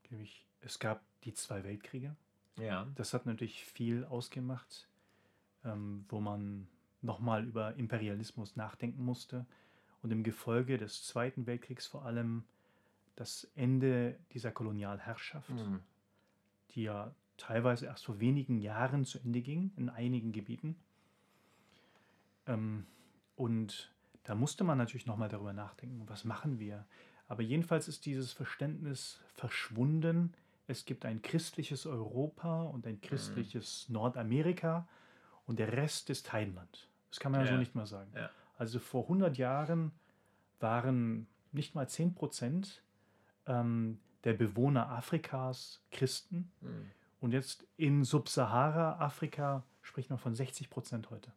gebe 0.03 0.23
ich. 0.23 0.45
Es 0.61 0.79
gab 0.79 1.01
die 1.25 1.33
zwei 1.33 1.63
Weltkriege. 1.65 2.15
Ja. 2.57 2.87
Das 2.95 3.13
hat 3.13 3.25
natürlich 3.25 3.65
viel 3.65 4.05
ausgemacht, 4.05 4.87
ähm, 5.65 6.05
wo 6.07 6.21
man 6.21 6.67
nochmal 7.01 7.43
über 7.43 7.75
Imperialismus 7.75 8.55
nachdenken 8.55 9.03
musste. 9.03 9.45
Und 10.01 10.11
im 10.11 10.23
Gefolge 10.23 10.77
des 10.77 11.03
Zweiten 11.03 11.45
Weltkriegs 11.45 11.85
vor 11.85 12.05
allem 12.05 12.45
das 13.15 13.45
Ende 13.55 14.17
dieser 14.33 14.51
Kolonialherrschaft, 14.51 15.49
Hm. 15.49 15.81
die 16.71 16.83
ja 16.83 17.13
teilweise 17.35 17.87
erst 17.87 18.05
vor 18.05 18.19
wenigen 18.21 18.57
Jahren 18.57 19.03
zu 19.03 19.19
Ende 19.19 19.41
ging, 19.41 19.71
in 19.75 19.89
einigen 19.89 20.31
Gebieten. 20.31 20.77
Ähm, 22.47 22.85
und 23.35 23.91
da 24.23 24.35
musste 24.35 24.63
man 24.63 24.77
natürlich 24.77 25.05
nochmal 25.05 25.29
darüber 25.29 25.53
nachdenken, 25.53 26.03
was 26.07 26.23
machen 26.23 26.59
wir. 26.59 26.85
Aber 27.27 27.41
jedenfalls 27.41 27.87
ist 27.87 28.05
dieses 28.05 28.31
Verständnis 28.31 29.19
verschwunden. 29.33 30.33
Es 30.67 30.85
gibt 30.85 31.05
ein 31.05 31.21
christliches 31.21 31.85
Europa 31.85 32.63
und 32.63 32.85
ein 32.87 33.01
christliches 33.01 33.89
Nordamerika 33.89 34.87
und 35.45 35.59
der 35.59 35.73
Rest 35.73 36.09
ist 36.09 36.31
Heidenland. 36.31 36.87
Das 37.09 37.19
kann 37.19 37.31
man 37.31 37.41
ja, 37.41 37.47
Ja. 37.47 37.53
so 37.53 37.59
nicht 37.59 37.75
mehr 37.75 37.85
sagen. 37.85 38.11
Ja. 38.15 38.29
Also 38.57 38.79
vor 38.79 39.03
100 39.03 39.37
Jahren 39.37 39.91
waren 40.59 41.27
nicht 41.51 41.75
mal 41.75 41.87
10 41.87 42.15
Prozent 42.15 42.81
ähm, 43.45 43.99
der 44.23 44.33
Bewohner 44.33 44.89
Afrikas 44.89 45.81
Christen. 45.91 46.51
Hm. 46.61 46.91
Und 47.19 47.31
jetzt 47.31 47.65
in 47.77 48.03
Subsahara-Afrika 48.03 49.63
spricht 49.81 50.09
man 50.09 50.19
von 50.19 50.35
60 50.35 50.69
Prozent 50.69 51.09
heute. 51.09 51.31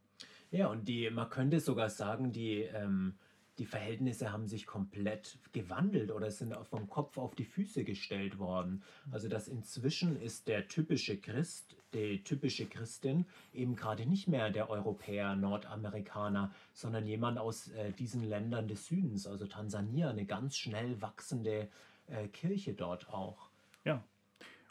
Ja, 0.50 0.68
und 0.68 0.88
die, 0.88 1.10
man 1.10 1.28
könnte 1.28 1.60
sogar 1.60 1.90
sagen, 1.90 2.32
die, 2.32 2.62
ähm, 2.62 3.14
die 3.58 3.66
Verhältnisse 3.66 4.32
haben 4.32 4.46
sich 4.46 4.66
komplett 4.66 5.38
gewandelt 5.52 6.10
oder 6.10 6.30
sind 6.30 6.54
vom 6.66 6.88
Kopf 6.88 7.16
auf 7.16 7.34
die 7.34 7.44
Füße 7.44 7.84
gestellt 7.84 8.38
worden. 8.38 8.82
Also 9.10 9.28
dass 9.28 9.48
inzwischen 9.48 10.20
ist 10.20 10.46
der 10.48 10.68
typische 10.68 11.16
Christ, 11.16 11.76
die 11.94 12.22
typische 12.22 12.66
Christin 12.66 13.24
eben 13.54 13.74
gerade 13.74 14.06
nicht 14.06 14.28
mehr 14.28 14.50
der 14.50 14.68
Europäer, 14.68 15.34
Nordamerikaner, 15.36 16.52
sondern 16.74 17.06
jemand 17.06 17.38
aus 17.38 17.68
äh, 17.68 17.92
diesen 17.92 18.24
Ländern 18.24 18.68
des 18.68 18.86
Südens, 18.86 19.26
also 19.26 19.46
Tansania, 19.46 20.10
eine 20.10 20.26
ganz 20.26 20.56
schnell 20.56 21.00
wachsende 21.00 21.68
äh, 22.08 22.28
Kirche 22.28 22.74
dort 22.74 23.08
auch. 23.08 23.50
Ja. 23.84 24.04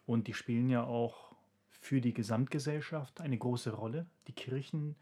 Und 0.06 0.28
die 0.28 0.34
spielen 0.34 0.70
ja 0.70 0.84
auch 0.84 1.36
für 1.68 2.02
die 2.02 2.14
Gesamtgesellschaft 2.14 3.22
eine 3.22 3.38
große 3.38 3.72
Rolle. 3.72 4.06
Die 4.28 4.34
Kirchen, 4.34 4.96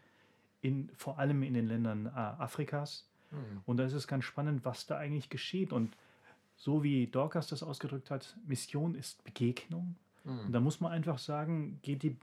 in, 0.64 0.90
vor 0.96 1.18
allem 1.18 1.42
in 1.42 1.54
den 1.54 1.66
Ländern 1.68 2.06
äh, 2.06 2.10
Afrikas. 2.10 3.06
Hm. 3.30 3.60
Und 3.66 3.76
da 3.76 3.84
ist 3.84 3.92
es 3.92 4.06
ganz 4.08 4.24
spannend, 4.24 4.64
was 4.64 4.86
da 4.86 4.96
eigentlich 4.96 5.28
geschieht. 5.28 5.72
Und 5.72 5.96
so 6.56 6.82
wie 6.82 7.06
Dorcas 7.06 7.48
das 7.48 7.62
ausgedrückt 7.62 8.10
hat, 8.10 8.36
Mission 8.46 8.94
ist 8.94 9.22
Begegnung. 9.24 9.96
Und 10.24 10.46
Hm. 10.46 10.52
da 10.52 10.60
muss 10.60 10.80
man 10.80 10.90
einfach 10.92 11.18
sagen, 11.18 11.78
geht 11.82 12.02
die 12.02 12.16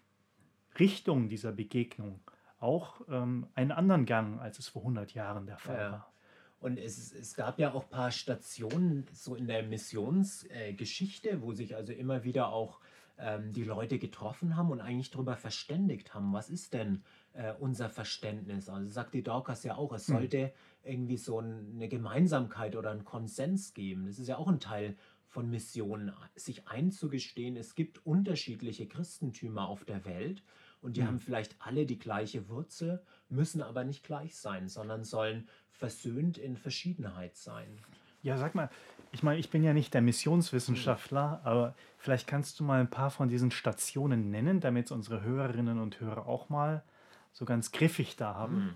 Richtung 0.80 1.30
dieser 1.30 1.52
Begegnung 1.52 2.20
auch 2.60 3.02
ähm, 3.10 3.48
einen 3.56 3.72
anderen 3.72 4.06
Gang, 4.06 4.40
als 4.40 4.58
es 4.60 4.68
vor 4.68 4.82
100 4.84 5.14
Jahren 5.14 5.46
der 5.46 5.58
Fall 5.58 5.78
Ja. 5.78 5.92
war. 5.92 6.14
Und 6.62 6.78
es, 6.78 7.12
es 7.14 7.36
gab 7.36 7.58
ja 7.60 7.74
auch 7.74 7.84
ein 7.86 7.90
paar 7.90 8.12
Stationen 8.12 9.08
so 9.14 9.36
in 9.36 9.48
der 9.48 9.64
Missionsgeschichte, 9.64 11.30
äh, 11.30 11.42
wo 11.42 11.54
sich 11.54 11.76
also 11.76 11.92
immer 11.94 12.24
wieder 12.24 12.50
auch 12.50 12.80
ähm, 13.18 13.52
die 13.52 13.64
Leute 13.64 13.98
getroffen 14.00 14.56
haben 14.56 14.70
und 14.72 14.80
eigentlich 14.82 15.12
darüber 15.12 15.36
verständigt 15.38 16.14
haben, 16.14 16.34
was 16.34 16.50
ist 16.50 16.74
denn 16.74 17.04
äh, 17.34 17.54
unser 17.60 17.90
Verständnis? 17.90 18.70
Also 18.70 18.90
sagt 18.90 19.14
die 19.14 19.24
Dorcas 19.24 19.64
ja 19.64 19.76
auch, 19.76 19.94
es 19.94 20.08
Mhm. 20.08 20.14
sollte 20.14 20.54
irgendwie 20.84 21.18
so 21.18 21.40
ein- 21.40 21.72
eine 21.76 21.88
Gemeinsamkeit 21.90 22.76
oder 22.76 22.92
einen 22.92 23.06
Konsens 23.06 23.74
geben. 23.74 24.06
Das 24.08 24.20
ist 24.20 24.28
ja 24.28 24.38
auch 24.38 24.48
ein 24.48 24.60
Teil 24.60 24.96
von 25.28 25.50
Missionen, 25.50 26.12
sich 26.36 26.68
einzugestehen, 26.68 27.56
es 27.56 27.74
gibt 27.76 28.06
unterschiedliche 28.06 28.86
Christentümer 28.88 29.68
auf 29.70 29.86
der 29.86 30.04
Welt 30.04 30.44
und 30.82 30.98
die 30.98 31.04
Mhm. 31.04 31.08
haben 31.08 31.20
vielleicht 31.20 31.56
alle 31.60 31.86
die 31.86 32.00
gleiche 32.00 32.50
Wurzel, 32.50 33.02
müssen 33.30 33.62
aber 33.62 33.86
nicht 33.86 34.04
gleich 34.04 34.36
sein, 34.36 34.68
sondern 34.68 35.06
sollen 35.06 35.48
versöhnt 35.70 36.38
in 36.38 36.58
Verschiedenheit 36.58 37.38
sein. 37.38 37.78
Ja, 38.24 38.38
sag 38.38 38.56
mal, 38.56 38.70
ich 39.14 39.24
meine, 39.24 39.40
ich 39.40 39.50
bin 39.50 39.64
ja 39.64 39.74
nicht 39.74 39.94
der 39.94 40.02
Missionswissenschaftler, 40.02 41.42
aber 41.44 41.76
vielleicht 41.98 42.28
kannst 42.28 42.60
du 42.60 42.64
mal 42.64 42.80
ein 42.82 42.90
paar 42.90 43.10
von 43.10 43.30
diesen 43.30 43.52
Stationen 43.52 44.32
nennen, 44.32 44.60
damit 44.60 44.86
es 44.88 44.92
unsere 44.92 45.22
Hörerinnen 45.22 45.80
und 45.80 46.00
Hörer 46.00 46.28
auch 46.28 46.50
mal 46.50 46.84
so 47.32 47.46
ganz 47.46 47.72
griffig 47.72 48.16
da 48.16 48.34
haben. 48.36 48.56
Hm. 48.56 48.74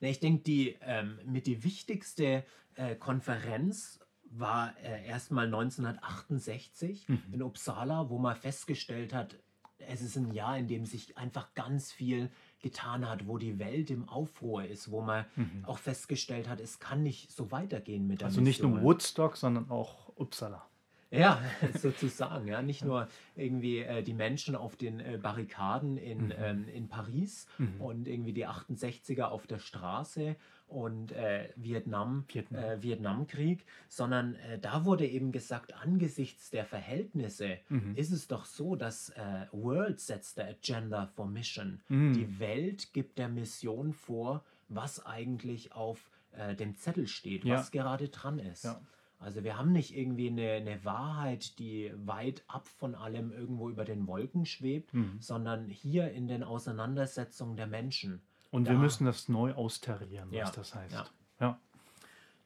Na, 0.00 0.08
ich 0.08 0.20
denke, 0.20 0.42
die 0.44 0.76
ähm, 0.82 1.18
mit 1.24 1.46
die 1.46 1.64
wichtigste 1.64 2.44
äh, 2.76 2.94
Konferenz 2.94 4.00
war 4.30 4.74
äh, 4.82 5.06
erstmal 5.06 5.46
1968 5.46 7.08
Mhm. 7.08 7.22
in 7.32 7.42
Uppsala, 7.42 8.08
wo 8.10 8.18
man 8.18 8.36
festgestellt 8.36 9.12
hat, 9.12 9.36
es 9.78 10.02
ist 10.02 10.16
ein 10.16 10.32
Jahr, 10.32 10.58
in 10.58 10.66
dem 10.66 10.84
sich 10.86 11.16
einfach 11.16 11.54
ganz 11.54 11.92
viel 11.92 12.30
getan 12.60 13.08
hat, 13.08 13.26
wo 13.28 13.38
die 13.38 13.58
Welt 13.58 13.90
im 13.90 14.08
Aufruhr 14.08 14.64
ist, 14.64 14.90
wo 14.90 15.00
man 15.00 15.24
Mhm. 15.36 15.64
auch 15.64 15.78
festgestellt 15.78 16.48
hat, 16.48 16.60
es 16.60 16.78
kann 16.80 17.02
nicht 17.02 17.30
so 17.32 17.50
weitergehen 17.52 18.06
mit 18.06 18.20
der 18.20 18.26
Also 18.28 18.40
nicht 18.40 18.60
nur 18.60 18.70
Mission. 18.72 18.84
Woodstock, 18.86 19.36
sondern 19.36 19.70
auch 19.70 20.12
Uppsala. 20.16 20.67
Ja, 21.10 21.40
sozusagen, 21.80 22.48
ja. 22.48 22.60
Nicht 22.62 22.84
nur 22.84 23.08
irgendwie 23.34 23.78
äh, 23.78 24.02
die 24.02 24.12
Menschen 24.14 24.54
auf 24.54 24.76
den 24.76 25.00
äh, 25.00 25.18
Barrikaden 25.20 25.96
in, 25.96 26.26
Mhm. 26.26 26.32
ähm, 26.38 26.68
in 26.68 26.88
Paris 26.88 27.46
Mhm. 27.58 27.80
und 27.80 28.08
irgendwie 28.08 28.32
die 28.34 28.46
68er 28.46 29.24
auf 29.28 29.46
der 29.46 29.58
Straße 29.58 30.36
und 30.68 31.12
äh, 31.12 31.48
Vietnam, 31.56 32.24
Vietnam. 32.28 32.62
Äh, 32.62 32.82
Vietnamkrieg, 32.82 33.64
sondern 33.88 34.34
äh, 34.34 34.58
da 34.58 34.84
wurde 34.84 35.06
eben 35.06 35.32
gesagt, 35.32 35.72
angesichts 35.74 36.50
der 36.50 36.66
Verhältnisse 36.66 37.58
Mhm. 37.70 37.94
ist 37.96 38.12
es 38.12 38.28
doch 38.28 38.44
so, 38.44 38.76
dass 38.76 39.08
äh, 39.10 39.46
World 39.52 40.00
sets 40.00 40.34
the 40.34 40.42
agenda 40.42 41.06
for 41.06 41.26
mission. 41.26 41.80
Mhm. 41.88 42.12
Die 42.12 42.38
Welt 42.38 42.92
gibt 42.92 43.16
der 43.18 43.28
Mission 43.28 43.92
vor, 43.94 44.44
was 44.68 45.04
eigentlich 45.06 45.72
auf 45.72 46.10
dem 46.60 46.76
Zettel 46.76 47.08
steht, 47.08 47.44
Ja. 47.44 47.56
was 47.56 47.70
gerade 47.72 48.10
dran 48.10 48.38
ist. 48.38 48.64
Ja. 48.64 48.80
Also 49.20 49.42
wir 49.42 49.58
haben 49.58 49.72
nicht 49.72 49.96
irgendwie 49.96 50.28
eine, 50.28 50.52
eine 50.52 50.84
Wahrheit, 50.84 51.58
die 51.58 51.92
weit 52.06 52.44
ab 52.46 52.68
von 52.68 52.94
allem 52.94 53.32
irgendwo 53.32 53.68
über 53.68 53.84
den 53.84 54.06
Wolken 54.06 54.46
schwebt, 54.46 54.94
Mhm. 54.94 55.16
sondern 55.20 55.68
hier 55.68 56.12
in 56.12 56.28
den 56.28 56.42
Auseinandersetzungen 56.44 57.56
der 57.56 57.66
Menschen. 57.66 58.20
Und 58.50 58.66
wir 58.66 58.74
Da- 58.74 58.78
müssen 58.78 59.04
das 59.06 59.28
neu 59.28 59.52
austarieren, 59.54 60.32
Ja, 60.32 60.44
was 60.44 60.52
das 60.52 60.74
heißt. 60.74 60.94
ja. 60.94 61.06
Ja. 61.40 61.58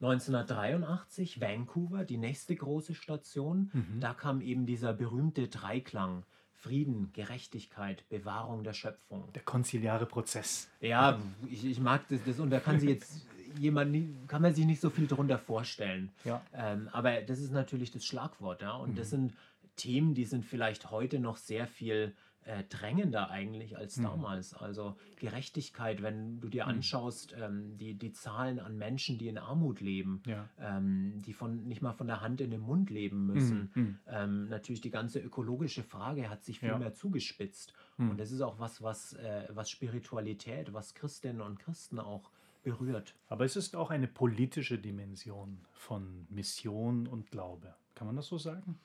1983 0.01 1.41
Vancouver, 1.41 2.05
die 2.05 2.17
nächste 2.19 2.57
große 2.57 2.95
Station. 2.95 3.71
Mhm. 3.73 4.01
Da 4.01 4.15
kam 4.15 4.41
eben 4.41 4.67
dieser 4.67 4.93
berühmte 4.93 5.49
Dreiklang. 5.49 6.25
Frieden, 6.55 7.11
Gerechtigkeit, 7.13 8.09
Bewahrung 8.09 8.63
der 8.63 8.73
Schöpfung. 8.73 9.33
Der 9.33 9.43
konziliare 9.43 10.07
Prozess. 10.07 10.71
Ja, 10.81 11.19
ich, 11.51 11.65
ich 11.65 11.81
mag 11.81 12.07
das, 12.09 12.21
das 12.25 12.39
und 12.39 12.51
da 12.51 12.61
kann 12.61 12.79
sich 12.79 12.89
jetzt 12.89 13.27
jemand 13.59 14.29
kann 14.29 14.43
man 14.43 14.55
sich 14.55 14.67
nicht 14.67 14.81
so 14.81 14.91
viel 14.91 15.07
darunter 15.07 15.39
vorstellen. 15.39 16.11
Ja. 16.25 16.43
Ähm, 16.55 16.89
aber 16.93 17.21
das 17.23 17.39
ist 17.39 17.53
natürlich 17.53 17.91
das 17.91 18.05
Schlagwort, 18.05 18.63
ja. 18.63 18.73
Und 18.77 18.99
das 18.99 19.09
Mhm. 19.09 19.11
sind 19.29 19.35
Themen, 19.77 20.15
die 20.15 20.25
sind 20.27 20.45
vielleicht 20.45 20.91
heute 20.91 21.19
noch 21.19 21.37
sehr 21.37 21.67
viel 21.67 22.15
äh, 22.45 22.65
drängender 22.65 23.31
eigentlich 23.31 23.77
als 23.79 23.99
Mhm. 23.99 24.03
damals. 24.03 24.53
Also 24.53 24.97
Gerechtigkeit, 25.21 26.03
wenn 26.03 26.41
du 26.41 26.49
dir 26.49 26.65
Mhm. 26.65 26.71
anschaust, 26.71 27.37
ähm, 27.41 27.79
die, 27.79 27.95
die 27.95 28.13
Zahlen 28.13 28.59
an 28.59 28.77
Menschen, 28.77 29.17
die 29.17 29.29
in 29.29 29.39
Armut 29.39 29.81
leben, 29.81 30.25
Ja. 30.27 30.49
ähm, 30.61 31.23
die 31.25 31.35
von 31.35 31.69
nicht 31.69 31.83
mal 31.83 31.93
von 31.93 32.09
der 32.09 32.21
Hand 32.21 32.41
in 32.41 32.51
den 32.51 32.61
Mund 32.63 32.91
leben 32.91 33.27
müssen. 33.27 33.71
Mhm. 33.77 33.99
Ähm, 34.09 34.49
natürlich 34.49 34.81
die 34.81 34.91
ganze 34.91 35.21
ökologische 35.21 35.85
Frage 35.85 36.29
hat 36.29 36.43
sich 36.43 36.59
viel 36.59 36.71
Ja. 36.71 36.79
mehr 36.81 36.95
zugespitzt. 36.95 37.75
Mhm. 37.97 38.11
Und 38.11 38.19
das 38.19 38.33
ist 38.33 38.41
auch 38.41 38.59
was, 38.59 38.83
was, 38.83 39.13
äh, 39.13 39.47
was 39.51 39.71
Spiritualität, 39.71 40.73
was 40.73 40.95
Christinnen 40.95 41.41
und 41.43 41.61
Christen 41.61 42.01
auch 42.01 42.31
berührt. 42.63 43.15
Aber 43.29 43.45
es 43.45 43.57
ist 43.57 43.77
auch 43.77 43.91
eine 43.91 44.09
politische 44.09 44.79
Dimension 44.79 45.65
von 45.73 46.27
Mission 46.31 47.07
und 47.07 47.31
Glaube. 47.31 47.75
Kann 47.95 48.07
man 48.07 48.17
das 48.17 48.27
so 48.27 48.39
sagen? 48.39 48.79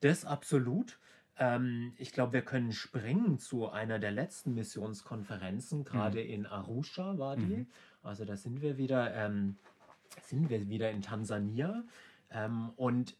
Das 0.00 0.24
absolut. 0.24 0.98
Ähm, 1.38 1.92
ich 1.96 2.12
glaube, 2.12 2.34
wir 2.34 2.42
können 2.42 2.72
springen 2.72 3.38
zu 3.38 3.68
einer 3.68 3.98
der 3.98 4.10
letzten 4.10 4.54
Missionskonferenzen, 4.54 5.84
gerade 5.84 6.20
in 6.20 6.46
Arusha 6.46 7.18
war 7.18 7.36
die. 7.36 7.58
Mhm. 7.58 7.66
Also 8.02 8.24
da 8.24 8.36
sind 8.36 8.60
wir 8.60 8.78
wieder, 8.78 9.14
ähm, 9.14 9.56
sind 10.22 10.50
wir 10.50 10.68
wieder 10.68 10.90
in 10.90 11.02
Tansania. 11.02 11.84
Ähm, 12.30 12.70
und 12.76 13.16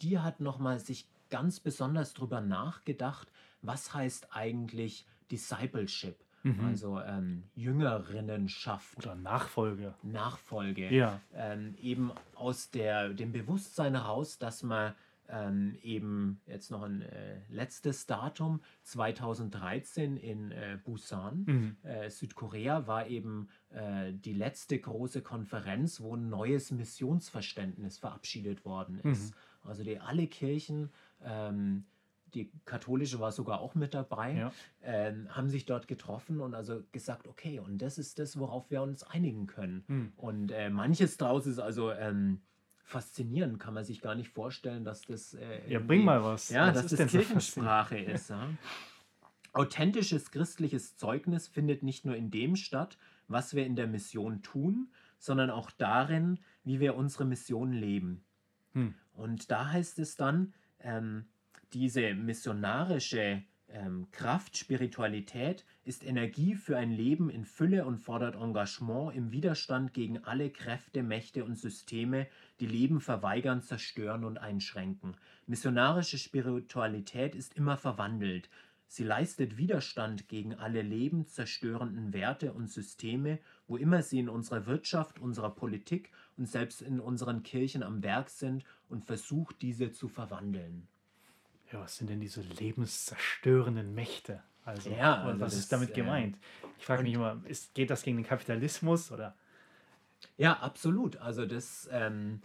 die 0.00 0.18
hat 0.18 0.40
nochmal 0.40 0.78
sich 0.80 1.08
ganz 1.30 1.60
besonders 1.60 2.14
darüber 2.14 2.40
nachgedacht, 2.40 3.30
was 3.62 3.94
heißt 3.94 4.28
eigentlich 4.30 5.06
Discipleship, 5.30 6.16
Mhm. 6.46 6.60
also 6.64 7.00
ähm, 7.00 7.42
Jüngerinnenschaft, 7.54 8.98
Oder 8.98 9.14
Nachfolge. 9.14 9.94
Nachfolge 10.02 10.92
Ja. 10.94 11.20
ähm, 11.34 11.74
eben 11.80 12.12
aus 12.34 12.70
der, 12.70 13.10
dem 13.10 13.32
Bewusstsein 13.32 13.94
heraus, 13.94 14.38
dass 14.38 14.62
man 14.62 14.94
ähm, 15.28 15.76
eben 15.82 16.40
jetzt 16.46 16.70
noch 16.70 16.82
ein 16.84 17.02
äh, 17.02 17.40
letztes 17.48 18.06
Datum, 18.06 18.60
2013 18.84 20.16
in 20.16 20.52
äh, 20.52 20.78
Busan, 20.84 21.42
Mhm. 21.46 21.76
äh, 21.82 22.10
Südkorea, 22.10 22.86
war 22.86 23.08
eben 23.08 23.48
äh, 23.70 24.12
die 24.12 24.32
letzte 24.32 24.78
große 24.78 25.22
Konferenz, 25.22 26.00
wo 26.00 26.14
ein 26.14 26.28
neues 26.28 26.70
Missionsverständnis 26.70 27.98
verabschiedet 27.98 28.64
worden 28.64 29.00
ist. 29.00 29.34
Also 29.64 29.82
die 29.82 29.98
alle 29.98 30.28
Kirchen, 30.28 30.90
ähm, 31.24 31.86
die 32.34 32.50
katholische 32.64 33.20
war 33.20 33.32
sogar 33.32 33.60
auch 33.60 33.74
mit 33.74 33.94
dabei, 33.94 34.34
Ja. 34.34 34.52
ähm, 34.82 35.28
haben 35.34 35.48
sich 35.48 35.64
dort 35.66 35.88
getroffen 35.88 36.40
und 36.40 36.54
also 36.54 36.82
gesagt, 36.92 37.28
okay, 37.28 37.60
und 37.60 37.78
das 37.78 37.98
ist 37.98 38.18
das, 38.18 38.38
worauf 38.38 38.70
wir 38.70 38.82
uns 38.82 39.02
einigen 39.02 39.46
können. 39.46 39.84
Mhm. 39.86 40.12
Und 40.16 40.50
äh, 40.50 40.68
manches 40.70 41.16
draus 41.16 41.46
ist 41.46 41.58
also 41.58 41.92
ähm, 41.92 42.40
faszinierend, 42.84 43.58
kann 43.58 43.74
man 43.74 43.84
sich 43.84 44.00
gar 44.00 44.14
nicht 44.14 44.28
vorstellen, 44.30 44.84
dass 44.84 45.02
das. 45.02 45.34
Äh, 45.34 45.72
Ja, 45.72 45.78
bring 45.80 46.04
mal 46.04 46.22
was. 46.22 46.50
Ja, 46.50 46.68
Was 46.68 46.74
dass 46.74 46.86
das 46.88 46.98
denn 46.98 47.08
so 47.08 47.18
Kirchensprache 47.18 47.98
ist. 47.98 48.30
Ja. 48.30 48.48
Authentisches 49.52 50.30
christliches 50.30 50.96
Zeugnis 50.96 51.48
findet 51.48 51.82
nicht 51.82 52.04
nur 52.04 52.14
in 52.14 52.30
dem 52.30 52.56
statt, 52.56 52.98
was 53.26 53.54
wir 53.54 53.64
in 53.64 53.74
der 53.74 53.86
Mission 53.86 54.42
tun, 54.42 54.88
sondern 55.18 55.50
auch 55.50 55.70
darin, 55.70 56.38
wie 56.62 56.78
wir 56.78 56.94
unsere 56.94 57.24
Mission 57.24 57.72
leben. 57.72 58.22
Hm. 58.74 58.94
Und 59.14 59.50
da 59.50 59.70
heißt 59.70 59.98
es 59.98 60.16
dann, 60.16 60.52
ähm, 60.80 61.24
diese 61.72 62.14
missionarische 62.14 63.20
äh, 63.20 63.42
ähm, 63.68 64.06
Kraft, 64.12 64.56
Spiritualität 64.56 65.64
ist 65.84 66.04
Energie 66.04 66.54
für 66.54 66.76
ein 66.76 66.92
Leben 66.92 67.30
in 67.30 67.44
Fülle 67.44 67.84
und 67.84 67.98
fordert 67.98 68.36
Engagement 68.36 69.14
im 69.14 69.32
Widerstand 69.32 69.92
gegen 69.92 70.22
alle 70.24 70.50
Kräfte, 70.50 71.02
Mächte 71.02 71.44
und 71.44 71.58
Systeme, 71.58 72.28
die 72.60 72.66
Leben 72.66 73.00
verweigern, 73.00 73.62
zerstören 73.62 74.24
und 74.24 74.38
einschränken. 74.38 75.16
Missionarische 75.46 76.18
Spiritualität 76.18 77.34
ist 77.34 77.54
immer 77.54 77.76
verwandelt. 77.76 78.48
Sie 78.88 79.02
leistet 79.02 79.56
Widerstand 79.56 80.28
gegen 80.28 80.54
alle 80.54 80.80
lebenszerstörenden 80.82 82.12
Werte 82.12 82.52
und 82.52 82.70
Systeme, 82.70 83.40
wo 83.66 83.76
immer 83.76 84.02
sie 84.02 84.20
in 84.20 84.28
unserer 84.28 84.66
Wirtschaft, 84.66 85.18
unserer 85.18 85.50
Politik 85.50 86.12
und 86.36 86.46
selbst 86.48 86.82
in 86.82 87.00
unseren 87.00 87.42
Kirchen 87.42 87.82
am 87.82 88.04
Werk 88.04 88.30
sind 88.30 88.64
und 88.88 89.04
versucht, 89.04 89.60
diese 89.60 89.90
zu 89.90 90.06
verwandeln. 90.06 90.86
Ja, 91.72 91.80
was 91.80 91.96
sind 91.96 92.10
denn 92.10 92.20
diese 92.20 92.42
lebenszerstörenden 92.42 93.94
Mächte? 93.94 94.42
Also, 94.64 94.90
Ja, 94.90 95.22
was 95.24 95.42
also 95.42 95.44
ist 95.58 95.72
das, 95.72 95.80
damit 95.80 95.90
äh, 95.90 95.94
gemeint? 95.94 96.38
Ich 96.78 96.84
frage 96.84 97.02
mich 97.02 97.14
immer, 97.14 97.40
ist, 97.46 97.74
geht 97.74 97.90
das 97.90 98.02
gegen 98.02 98.16
den 98.16 98.26
Kapitalismus 98.26 99.10
oder? 99.12 99.34
Ja, 100.36 100.54
absolut. 100.54 101.16
Also 101.18 101.46
das, 101.46 101.88
ähm, 101.92 102.40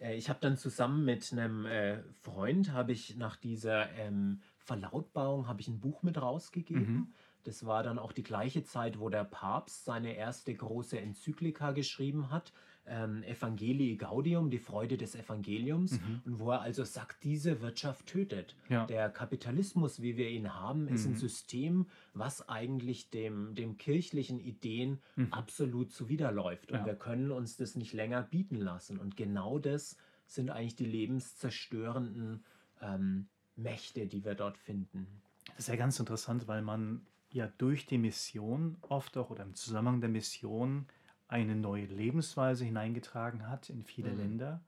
äh, 0.00 0.16
ich 0.16 0.28
habe 0.28 0.38
dann 0.40 0.56
zusammen 0.56 1.04
mit 1.04 1.32
einem 1.32 1.66
äh, 1.66 2.02
Freund, 2.22 2.72
habe 2.72 2.92
ich 2.92 3.16
nach 3.16 3.36
dieser 3.36 3.90
ähm, 3.92 4.40
Verlautbarung, 4.58 5.48
habe 5.48 5.60
ich 5.60 5.68
ein 5.68 5.80
Buch 5.80 6.02
mit 6.02 6.20
rausgegeben. 6.20 6.94
Mhm. 6.94 7.06
Das 7.44 7.64
war 7.64 7.82
dann 7.82 7.98
auch 7.98 8.12
die 8.12 8.24
gleiche 8.24 8.64
Zeit, 8.64 8.98
wo 8.98 9.08
der 9.08 9.24
Papst 9.24 9.84
seine 9.84 10.16
erste 10.16 10.52
große 10.54 10.98
Enzyklika 10.98 11.70
geschrieben 11.72 12.30
hat, 12.30 12.52
ähm, 12.88 13.22
Evangelii 13.24 13.96
Gaudium, 13.96 14.50
die 14.50 14.58
Freude 14.58 14.96
des 14.96 15.14
Evangeliums, 15.14 16.00
Mhm. 16.00 16.20
und 16.24 16.38
wo 16.38 16.50
er 16.52 16.60
also 16.60 16.84
sagt, 16.84 17.24
diese 17.24 17.60
Wirtschaft 17.60 18.06
tötet. 18.06 18.54
Ja. 18.68 18.86
Der 18.86 19.10
Kapitalismus, 19.10 20.00
wie 20.02 20.16
wir 20.16 20.28
ihn 20.30 20.54
haben, 20.54 20.88
ist 20.88 21.04
ein 21.06 21.12
Mhm. 21.12 21.16
System, 21.16 21.86
was 22.14 22.48
eigentlich 22.48 23.10
dem, 23.10 23.54
dem 23.54 23.76
kirchlichen 23.76 24.38
Ideen 24.40 25.00
Mhm. 25.16 25.32
absolut 25.32 25.92
zuwiderläuft. 25.92 26.70
Und 26.72 26.78
Ja. 26.80 26.86
wir 26.86 26.94
können 26.94 27.30
uns 27.30 27.56
das 27.56 27.74
nicht 27.76 27.92
länger 27.92 28.22
bieten 28.22 28.56
lassen. 28.56 28.98
Und 28.98 29.16
genau 29.16 29.58
das 29.58 29.96
sind 30.26 30.50
eigentlich 30.50 30.76
die 30.76 30.86
lebenszerstörenden 30.86 32.44
ähm, 32.82 33.28
Mächte, 33.56 34.06
die 34.06 34.24
wir 34.24 34.34
dort 34.34 34.58
finden. 34.58 35.06
Das 35.48 35.60
ist 35.60 35.68
ja 35.68 35.76
ganz 35.76 35.98
interessant, 35.98 36.46
weil 36.46 36.60
man 36.62 37.06
ja 37.32 37.50
durch 37.58 37.86
die 37.86 37.96
Mission 37.98 38.76
oft 38.82 39.16
auch 39.16 39.30
oder 39.30 39.44
im 39.44 39.54
Zusammenhang 39.54 40.00
der 40.00 40.10
Mission 40.10 40.86
eine 41.28 41.56
neue 41.56 41.86
Lebensweise 41.86 42.64
hineingetragen 42.64 43.48
hat 43.48 43.68
in 43.70 43.82
viele 43.84 44.10
Mhm. 44.12 44.18
Länder, 44.18 44.60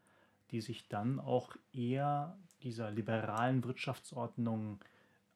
die 0.51 0.61
sich 0.61 0.89
dann 0.89 1.21
auch 1.21 1.57
eher 1.73 2.37
dieser 2.63 2.91
liberalen 2.91 3.63
Wirtschaftsordnung 3.65 4.79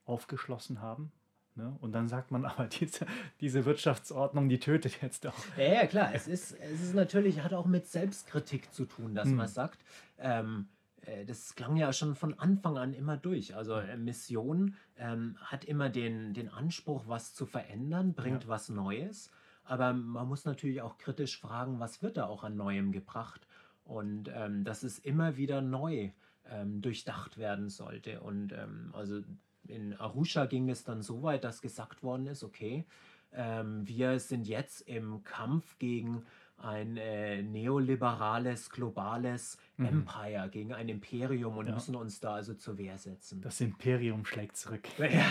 aufgeschlossen 0.05 0.81
haben. 0.81 1.13
Ne? 1.55 1.77
Und 1.81 1.93
dann 1.93 2.09
sagt 2.09 2.31
man 2.31 2.45
aber, 2.47 2.67
diese, 2.67 3.07
diese 3.41 3.65
Wirtschaftsordnung, 3.65 4.49
die 4.49 4.59
tötet 4.59 5.01
jetzt 5.03 5.27
auch. 5.27 5.35
Ja, 5.57 5.65
ja 5.75 5.87
klar, 5.87 6.11
es 6.15 6.27
ist, 6.27 6.53
es 6.59 6.81
ist 6.83 6.95
natürlich, 6.95 7.43
hat 7.43 7.53
auch 7.53 7.67
mit 7.67 7.87
Selbstkritik 7.87 8.73
zu 8.73 8.85
tun, 8.87 9.15
dass 9.15 9.29
Hm. 9.29 9.37
man 9.37 9.49
sagt, 9.49 9.79
ähm, 10.19 10.69
äh, 11.03 11.25
das 11.25 11.55
klang 11.55 11.77
ja 11.77 11.93
schon 11.93 12.15
von 12.17 12.39
Anfang 12.39 12.79
an 12.79 12.95
immer 12.95 13.17
durch. 13.17 13.55
Also 13.55 13.75
äh, 13.77 13.97
Mission 13.97 14.75
ähm, 14.97 15.37
hat 15.41 15.65
immer 15.65 15.89
den, 15.91 16.33
den 16.35 16.49
Anspruch, 16.49 17.05
was 17.07 17.35
zu 17.35 17.47
verändern, 17.47 18.15
bringt 18.15 18.45
Ja. 18.45 18.49
was 18.49 18.69
Neues. 18.71 19.31
Aber 19.65 19.93
man 19.93 20.29
muss 20.29 20.45
natürlich 20.45 20.83
auch 20.83 20.99
kritisch 20.99 21.39
fragen, 21.39 21.81
was 21.81 22.03
wird 22.03 22.17
da 22.17 22.27
auch 22.27 22.45
an 22.45 22.57
Neuem 22.57 22.93
gebracht? 22.93 23.47
Und 23.85 24.31
ähm, 24.35 24.65
dass 24.65 24.83
es 24.83 24.99
immer 24.99 25.37
wieder 25.37 25.61
neu 25.61 26.11
ähm, 26.51 26.83
durchdacht 26.83 27.39
werden 27.39 27.69
sollte. 27.69 28.21
Und 28.21 28.53
ähm, 28.53 28.91
also 28.93 29.23
in 29.69 29.95
Arusha 29.95 30.47
ging 30.47 30.69
es 30.69 30.85
dann 30.85 31.03
so 31.03 31.23
weit, 31.23 31.45
dass 31.45 31.63
gesagt 31.63 32.03
worden 32.03 32.27
ist, 32.27 32.43
okay, 32.43 32.85
ähm, 33.33 33.87
wir 33.87 34.19
sind 34.19 34.47
jetzt 34.47 34.83
im 34.83 35.23
Kampf 35.25 35.79
gegen 35.79 36.25
ein 36.63 36.97
äh, 36.97 37.43
neoliberales, 37.43 38.71
globales 38.71 39.59
Mhm. 39.77 39.87
Empire, 39.87 40.49
gegen 40.51 40.73
ein 40.73 40.89
Imperium 40.89 41.57
und 41.57 41.67
Ja. 41.67 41.75
müssen 41.75 41.97
uns 41.97 42.21
da 42.21 42.35
also 42.35 42.55
zur 42.55 42.79
Wehr 42.79 42.99
setzen. 42.99 43.41
Das 43.41 43.61
Imperium 43.61 44.25
schlägt 44.25 44.57
zurück. 44.57 44.87
ja, 44.99 45.25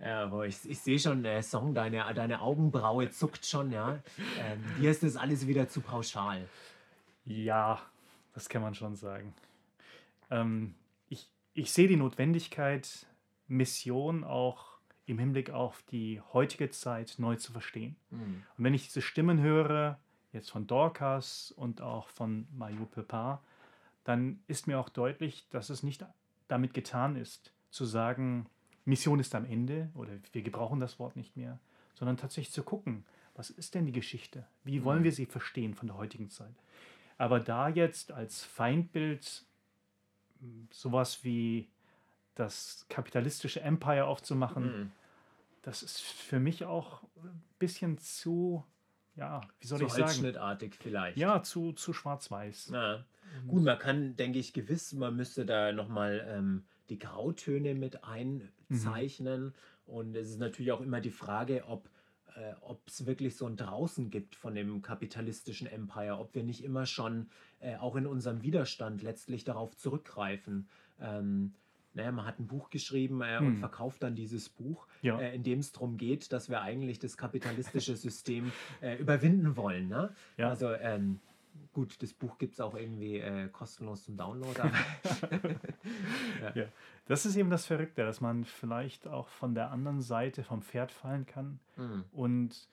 ja 0.00 0.22
aber 0.24 0.46
ich, 0.46 0.68
ich 0.68 0.80
sehe 0.80 0.98
schon, 0.98 1.22
der 1.22 1.42
Song, 1.42 1.74
deine, 1.74 2.04
deine 2.14 2.40
Augenbraue 2.40 3.10
zuckt 3.10 3.44
schon, 3.44 3.72
ja. 3.72 3.98
Ähm, 4.40 4.64
dir 4.80 4.90
ist 4.90 5.02
das 5.02 5.16
alles 5.16 5.46
wieder 5.46 5.68
zu 5.68 5.80
pauschal. 5.80 6.48
Ja, 7.24 7.80
das 8.32 8.48
kann 8.48 8.62
man 8.62 8.74
schon 8.74 8.96
sagen. 8.96 9.34
Ähm, 10.30 10.74
ich, 11.08 11.30
ich 11.54 11.72
sehe 11.72 11.88
die 11.88 11.96
Notwendigkeit, 11.96 13.06
Mission 13.48 14.24
auch 14.24 14.74
im 15.06 15.18
Hinblick 15.18 15.50
auf 15.50 15.82
die 15.90 16.20
heutige 16.32 16.70
Zeit 16.70 17.16
neu 17.18 17.36
zu 17.36 17.52
verstehen. 17.52 17.96
Hm. 18.10 18.42
Und 18.56 18.64
wenn 18.64 18.72
ich 18.74 18.84
diese 18.86 19.02
Stimmen 19.02 19.40
höre, 19.40 19.98
jetzt 20.34 20.50
von 20.50 20.66
Dorcas 20.66 21.52
und 21.56 21.80
auch 21.80 22.08
von 22.08 22.46
Mayu 22.56 22.86
Pepin, 22.86 23.38
dann 24.04 24.40
ist 24.46 24.66
mir 24.66 24.78
auch 24.78 24.88
deutlich, 24.90 25.46
dass 25.50 25.70
es 25.70 25.82
nicht 25.82 26.04
damit 26.48 26.74
getan 26.74 27.16
ist, 27.16 27.52
zu 27.70 27.84
sagen, 27.84 28.46
Mission 28.84 29.18
ist 29.18 29.34
am 29.34 29.46
Ende 29.46 29.90
oder 29.94 30.12
wir 30.32 30.42
gebrauchen 30.42 30.78
das 30.80 30.98
Wort 30.98 31.16
nicht 31.16 31.36
mehr, 31.36 31.58
sondern 31.94 32.16
tatsächlich 32.18 32.52
zu 32.52 32.62
gucken, 32.62 33.04
was 33.34 33.50
ist 33.50 33.74
denn 33.74 33.86
die 33.86 33.92
Geschichte? 33.92 34.46
Wie 34.62 34.84
wollen 34.84 35.02
wir 35.04 35.12
sie 35.12 35.26
verstehen 35.26 35.74
von 35.74 35.88
der 35.88 35.96
heutigen 35.96 36.28
Zeit? 36.30 36.54
Aber 37.18 37.40
da 37.40 37.68
jetzt 37.68 38.12
als 38.12 38.44
Feindbild 38.44 39.44
mh, 40.40 40.66
sowas 40.70 41.24
wie 41.24 41.68
das 42.34 42.84
kapitalistische 42.88 43.60
Empire 43.60 44.06
aufzumachen, 44.06 44.64
Hm. 44.64 44.92
das 45.62 45.82
ist 45.82 46.00
für 46.02 46.40
mich 46.40 46.64
auch 46.64 47.02
ein 47.22 47.42
bisschen 47.58 47.98
zu, 47.98 48.64
ja, 49.16 49.40
wie 49.60 49.66
soll 49.66 49.78
So 49.78 49.86
ich 49.86 49.92
sagen? 49.92 50.04
holzschnittartig 50.04 50.74
vielleicht. 50.74 51.16
Ja, 51.18 51.42
zu, 51.42 51.72
zu 51.72 51.92
schwarz-weiß. 51.92 52.70
Na, 52.70 53.04
gut, 53.46 53.62
man 53.62 53.78
kann, 53.78 54.16
denke 54.16 54.38
ich, 54.38 54.52
gewiss, 54.52 54.92
man 54.92 55.16
müsste 55.16 55.46
da 55.46 55.72
nochmal 55.72 56.24
ähm, 56.28 56.64
die 56.88 56.98
Grautöne 56.98 57.74
mit 57.74 58.04
einzeichnen. 58.04 59.54
Und 59.86 60.16
es 60.16 60.30
ist 60.30 60.38
natürlich 60.38 60.72
auch 60.72 60.80
immer 60.80 61.00
die 61.00 61.10
Frage, 61.10 61.64
ob 61.66 61.88
äh, 62.36 62.54
ob 62.62 62.80
es 62.88 63.06
wirklich 63.06 63.36
so 63.36 63.46
ein 63.46 63.56
Draußen 63.56 64.10
gibt 64.10 64.34
von 64.34 64.54
dem 64.54 64.82
kapitalistischen 64.82 65.66
Empire, 65.66 66.18
ob 66.18 66.34
wir 66.34 66.42
nicht 66.42 66.64
immer 66.64 66.86
schon 66.86 67.28
äh, 67.60 67.76
auch 67.76 67.96
in 67.96 68.06
unserem 68.06 68.42
Widerstand 68.42 69.02
letztlich 69.02 69.44
darauf 69.44 69.76
zurückgreifen. 69.76 70.68
Ähm, 71.00 71.54
naja, 71.94 72.12
man 72.12 72.26
hat 72.26 72.38
ein 72.40 72.46
Buch 72.46 72.70
geschrieben 72.70 73.22
äh, 73.22 73.38
und 73.38 73.46
Hm. 73.46 73.56
verkauft 73.58 74.02
dann 74.02 74.14
dieses 74.14 74.48
Buch, 74.48 74.86
Ja. 75.02 75.18
äh, 75.20 75.34
in 75.34 75.42
dem 75.42 75.60
es 75.60 75.72
darum 75.72 75.96
geht, 75.96 76.32
dass 76.32 76.48
wir 76.50 76.60
eigentlich 76.62 76.98
das 76.98 77.16
kapitalistische 77.16 77.96
System 77.96 78.52
äh, 78.80 78.96
überwinden 78.96 79.56
wollen. 79.56 79.88
Ne? 79.88 80.12
Ja. 80.36 80.48
Also 80.50 80.72
ähm, 80.72 81.20
gut, 81.72 82.02
das 82.02 82.12
Buch 82.12 82.36
gibt 82.38 82.54
es 82.54 82.60
auch 82.60 82.74
irgendwie 82.74 83.18
äh, 83.18 83.48
kostenlos 83.48 84.04
zum 84.04 84.16
Download. 84.16 84.60
Ja. 86.54 86.66
Das 87.06 87.26
ist 87.26 87.36
eben 87.36 87.50
das 87.50 87.66
Verrückte, 87.66 88.04
dass 88.04 88.20
man 88.20 88.44
vielleicht 88.44 89.06
auch 89.06 89.28
von 89.28 89.54
der 89.54 89.70
anderen 89.70 90.00
Seite 90.00 90.42
vom 90.44 90.62
Pferd 90.62 90.90
fallen 90.92 91.26
kann. 91.26 91.60
Hm. 91.76 92.04
Und 92.12 92.68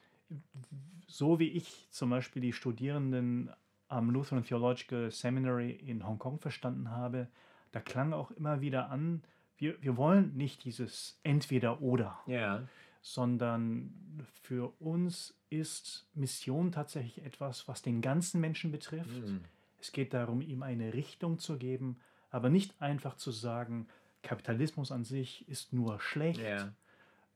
so 1.07 1.39
wie 1.39 1.49
ich 1.49 1.87
zum 1.91 2.09
Beispiel 2.09 2.41
die 2.41 2.53
Studierenden 2.53 3.51
am 3.87 4.09
Lutheran 4.09 4.43
Theological 4.43 5.11
Seminary 5.11 5.71
in 5.71 6.07
Hongkong 6.07 6.39
verstanden 6.39 6.89
habe, 6.91 7.27
da 7.71 7.79
klang 7.79 8.13
auch 8.13 8.31
immer 8.31 8.61
wieder 8.61 8.89
an, 8.89 9.23
wir, 9.57 9.81
wir 9.81 9.95
wollen 9.97 10.35
nicht 10.35 10.63
dieses 10.63 11.19
Entweder-Oder. 11.23 12.19
ja, 12.25 12.63
sondern 13.01 13.93
für 14.41 14.73
uns 14.79 15.33
ist 15.49 16.07
Mission 16.13 16.71
tatsächlich 16.71 17.25
etwas, 17.25 17.67
was 17.67 17.81
den 17.81 18.01
ganzen 18.01 18.39
Menschen 18.39 18.71
betrifft. 18.71 19.25
Hm. 19.25 19.41
Es 19.79 19.91
geht 19.91 20.13
darum, 20.13 20.41
ihm 20.41 20.61
eine 20.61 20.93
Richtung 20.93 21.39
zu 21.39 21.57
geben, 21.57 21.99
aber 22.29 22.49
nicht 22.49 22.79
einfach 22.79 23.15
zu 23.15 23.31
sagen, 23.31 23.87
Kapitalismus 24.21 24.91
an 24.91 25.03
sich 25.03 25.47
ist 25.49 25.73
nur 25.73 25.99
schlecht, 25.99 26.41
ja. 26.41 26.71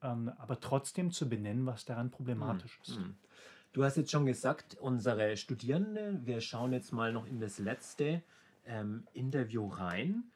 ähm, 0.04 0.32
aber 0.38 0.60
trotzdem 0.60 1.12
zu 1.12 1.28
benennen, 1.28 1.65
was 1.65 1.86
daran 1.86 2.12
problematisch 2.12 2.80
ist. 2.84 2.98
Hm. 2.98 3.15
Du 3.74 3.84
hast 3.84 3.98
jetzt 3.98 4.12
schon 4.12 4.26
gesagt, 4.26 4.78
unsere 4.80 5.36
Studierende, 5.36 6.21
wir 6.24 6.39
schauen 6.39 6.71
jetzt 6.71 6.93
mal 6.93 7.12
noch 7.12 7.26
in 7.26 7.39
das 7.39 7.58
letzte 7.58 8.21
ähm, 8.65 9.08
Interview 9.13 9.67
rein. 9.67 10.32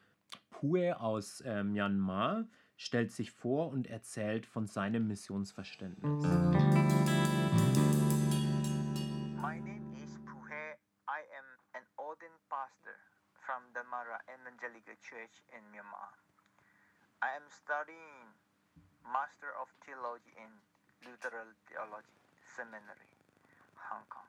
Pue 0.50 0.98
aus 1.00 1.42
ähm, 1.46 1.72
Myanmar 1.72 2.44
stellt 2.76 3.12
sich 3.12 3.30
vor 3.30 3.70
und 3.70 3.86
erzählt 3.88 4.46
von 4.46 4.66
seinem 4.66 5.06
Missionsverständnis. 5.06 6.24
My 9.36 9.58
name 9.60 9.94
is 9.94 10.18
Puhe. 10.24 10.76
I 11.08 11.20
am 11.36 11.46
an 11.74 11.84
ordained 11.96 12.40
pastor 12.48 12.96
from 13.44 13.62
Mara 13.90 14.18
Evangelical 14.28 14.96
Church 15.02 15.44
in 15.52 15.62
Myanmar. 15.72 16.12
I 17.22 17.36
am 17.36 17.44
studying 17.50 18.32
Master 19.04 19.52
of 19.60 19.68
Theology 19.84 20.32
in 20.36 20.52
Lutheran 21.04 21.52
Theology 21.68 22.20
Seminary, 22.56 23.12
Hong 23.90 24.04
Kong. 24.08 24.28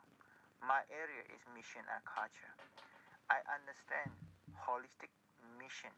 My 0.59 0.83
area 0.91 1.23
is 1.31 1.41
mission 1.55 1.83
and 1.87 2.03
culture. 2.03 2.55
I 3.31 3.39
understand 3.57 4.11
holistic 4.67 5.09
mission 5.57 5.91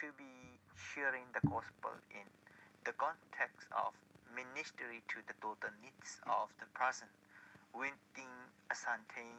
to 0.00 0.06
be 0.18 0.58
sharing 0.74 1.24
the 1.32 1.40
gospel 1.48 1.92
in 2.10 2.26
the 2.84 2.92
context 2.98 3.68
of 3.72 3.94
ministry 4.34 5.02
to 5.08 5.18
the 5.28 5.34
total 5.40 5.70
needs 5.82 6.20
of 6.26 6.48
the 6.58 6.66
person 6.74 7.08
within 7.72 8.32
a 8.70 8.74
certain 8.74 9.34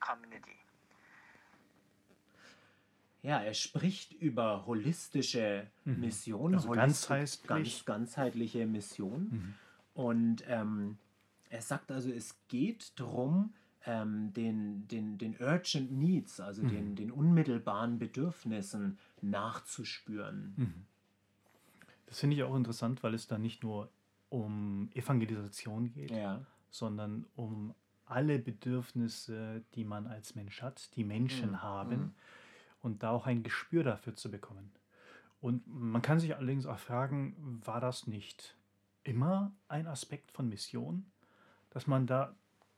community. 0.00 0.58
Ja, 3.22 3.40
er 3.42 3.54
spricht 3.54 4.12
über 4.12 4.66
holistische 4.66 5.66
Mhm. 5.84 6.00
Mission, 6.00 6.54
Also 6.54 6.68
holisti- 6.68 6.76
ganzheitlich. 7.08 7.46
ganz 7.46 7.84
ganzheitliche 7.84 8.66
Mission. 8.66 9.22
Mhm. 9.30 9.54
Und 9.94 10.44
ähm, 10.46 10.98
er 11.48 11.62
sagt 11.62 11.90
also, 11.90 12.10
es 12.10 12.36
geht 12.48 12.98
darum, 13.00 13.54
ähm, 13.86 14.32
den, 14.32 14.86
den, 14.88 15.16
den 15.16 15.36
Urgent 15.40 15.92
Needs, 15.92 16.40
also 16.40 16.62
Mhm. 16.62 16.68
den, 16.68 16.96
den 16.96 17.10
unmittelbaren 17.10 17.98
Bedürfnissen 17.98 18.98
nachzuspüren. 19.22 20.54
Mhm. 20.56 20.86
Das 22.06 22.20
finde 22.20 22.36
ich 22.36 22.42
auch 22.42 22.54
interessant, 22.56 23.02
weil 23.02 23.14
es 23.14 23.26
da 23.26 23.38
nicht 23.38 23.62
nur 23.62 23.88
um 24.28 24.90
Evangelisation 24.94 25.92
geht, 25.92 26.10
Ja. 26.10 26.44
sondern 26.70 27.26
um 27.36 27.74
alle 28.06 28.38
Bedürfnisse, 28.38 29.62
die 29.74 29.84
man 29.84 30.06
als 30.06 30.34
Mensch 30.34 30.62
hat, 30.62 30.94
die 30.96 31.04
Menschen 31.04 31.52
Mhm. 31.52 31.62
haben 31.62 31.96
Mhm. 32.00 32.14
und 32.82 33.02
da 33.02 33.10
auch 33.10 33.26
ein 33.26 33.42
Gespür 33.42 33.82
dafür 33.82 34.14
zu 34.14 34.30
bekommen. 34.30 34.70
Und 35.40 35.66
man 35.66 36.02
kann 36.02 36.18
sich 36.20 36.34
allerdings 36.36 36.66
auch 36.66 36.78
fragen, 36.78 37.60
war 37.64 37.80
das 37.80 38.06
nicht 38.06 38.56
immer 39.04 39.52
ein 39.68 39.86
Aspekt 39.86 40.30
von 40.32 40.48
Mission, 40.48 41.06
dass 41.70 41.86
man 41.86 42.06
da 42.06 42.34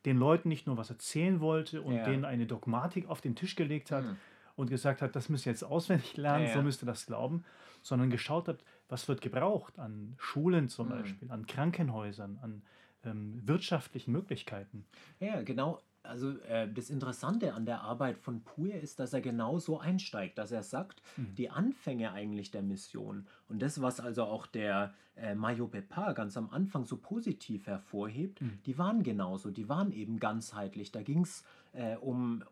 den 0.07 0.17
Leuten 0.17 0.49
nicht 0.49 0.67
nur 0.67 0.77
was 0.77 0.91
erzählen 0.91 1.41
wollte 1.41 1.83
und 1.83 1.97
Ja. 1.97 2.05
denen 2.05 2.25
eine 2.25 2.47
Dogmatik 2.47 3.09
auf 3.09 3.21
den 3.21 3.35
Tisch 3.35 3.57
gelegt 3.57 3.91
hat 3.91 4.05
Mhm. 4.05 4.17
und 4.57 4.71
gesagt 4.71 5.03
hat, 5.03 5.15
das 5.17 5.29
müsst 5.29 5.47
ihr 5.47 5.53
jetzt 5.53 5.65
auswendig 5.65 6.17
lernen, 6.17 6.47
Ja, 6.47 6.53
so 6.53 6.59
ja. 6.59 6.65
müsst 6.65 6.83
ihr 6.83 6.87
das 6.87 7.07
glauben, 7.07 7.45
sondern 7.83 8.11
geschaut 8.11 8.49
hat, 8.49 8.65
was 8.89 9.09
wird 9.09 9.21
gebraucht 9.21 9.79
an 9.79 10.15
Schulen 10.19 10.69
zum 10.69 10.87
Mhm. 10.89 10.93
Beispiel, 10.93 11.31
an 11.31 11.47
Krankenhäusern, 11.47 12.39
an 12.43 12.63
ähm, 13.05 13.41
wirtschaftlichen 13.47 14.11
Möglichkeiten. 14.11 14.85
Ja, 15.21 15.41
genau. 15.43 15.81
Also 16.03 16.39
äh, 16.41 16.73
das 16.73 16.91
Interessante 16.91 17.53
an 17.55 17.67
der 17.67 17.83
Arbeit 17.83 18.19
von 18.19 18.43
Puer 18.43 18.75
ist, 18.75 18.99
dass 18.99 19.13
er 19.13 19.21
genau 19.21 19.59
so 19.59 19.79
einsteigt, 19.79 20.39
dass 20.39 20.53
er 20.53 20.63
sagt, 20.63 21.03
Mhm. 21.17 21.35
die 21.35 21.51
Anfänge 21.51 22.13
eigentlich 22.13 22.51
der 22.51 22.63
Mission 22.63 23.27
und 23.49 23.61
das, 23.61 23.83
was 23.83 24.01
also 24.01 24.25
auch 24.25 24.47
der 24.47 24.95
äh, 25.17 25.35
Mayo 25.35 25.67
Pepa 25.67 26.13
ganz 26.13 26.37
am 26.37 26.51
Anfang 26.51 26.85
so 26.87 26.97
positiv 26.97 27.67
hervorhebt, 27.67 28.41
Mhm. 28.41 28.61
die 28.65 28.79
waren 28.79 29.03
genauso, 29.03 29.51
die 29.51 29.69
waren 29.69 29.93
eben 29.93 30.19
ganzheitlich. 30.19 30.93
Da 30.93 31.03
ging 31.03 31.23
es 31.23 31.45
äh, 31.73 31.97
um 31.97 32.43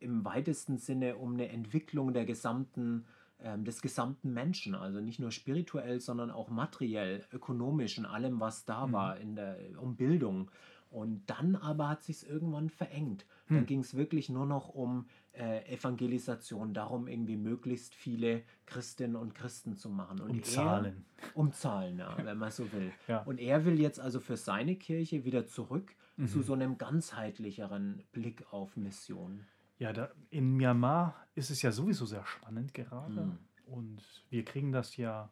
im 0.00 0.24
weitesten 0.24 0.78
Sinne 0.78 1.16
um 1.16 1.34
eine 1.34 1.48
Entwicklung 1.48 2.12
der 2.12 2.24
gesamten 2.24 3.04
ähm, 3.44 3.64
des 3.64 3.82
gesamten 3.82 4.32
Menschen, 4.32 4.76
also 4.76 5.00
nicht 5.00 5.18
nur 5.18 5.32
spirituell, 5.32 6.00
sondern 6.00 6.30
auch 6.30 6.48
materiell, 6.48 7.24
ökonomisch 7.32 7.98
und 7.98 8.06
allem, 8.06 8.38
was 8.38 8.64
da 8.64 8.86
Mhm. 8.86 8.92
war, 8.92 9.16
in 9.18 9.34
der, 9.34 9.58
um 9.80 9.96
Bildung. 9.96 10.48
Und 10.92 11.22
dann 11.26 11.56
aber 11.56 11.88
hat 11.88 12.02
sich 12.02 12.26
irgendwann 12.28 12.68
verengt. 12.68 13.26
Dann 13.48 13.58
Hm. 13.60 13.66
ging 13.66 13.80
es 13.80 13.94
wirklich 13.96 14.28
nur 14.28 14.46
noch 14.46 14.68
um 14.68 15.06
äh, 15.32 15.64
Evangelisation, 15.74 16.74
darum 16.74 17.08
irgendwie 17.08 17.36
möglichst 17.36 17.94
viele 17.94 18.42
Christinnen 18.66 19.16
und 19.16 19.34
Christen 19.34 19.74
zu 19.76 19.88
machen. 19.88 20.20
Und 20.20 20.30
Um 20.30 20.36
er, 20.38 20.42
Zahlen. 20.42 21.04
Um 21.34 21.52
Zahlen, 21.52 21.98
ja, 21.98 22.16
wenn 22.22 22.36
man 22.38 22.50
so 22.50 22.70
will. 22.72 22.92
Ja. 23.08 23.22
Und 23.22 23.40
er 23.40 23.64
will 23.64 23.80
jetzt 23.80 23.98
also 23.98 24.20
für 24.20 24.36
seine 24.36 24.76
Kirche 24.76 25.24
wieder 25.24 25.46
zurück 25.46 25.94
Mhm. 26.18 26.26
zu 26.28 26.42
so 26.42 26.52
einem 26.52 26.76
ganzheitlicheren 26.76 28.02
Blick 28.12 28.44
auf 28.52 28.76
Mission. 28.76 29.46
Ja, 29.78 29.94
da, 29.94 30.10
in 30.28 30.56
Myanmar 30.56 31.16
ist 31.34 31.50
es 31.50 31.62
ja 31.62 31.72
sowieso 31.72 32.04
sehr 32.04 32.24
spannend 32.26 32.74
gerade. 32.74 33.24
Mhm. 33.24 33.38
Und 33.66 34.02
wir 34.28 34.44
kriegen 34.44 34.72
das 34.72 34.96
ja 34.98 35.30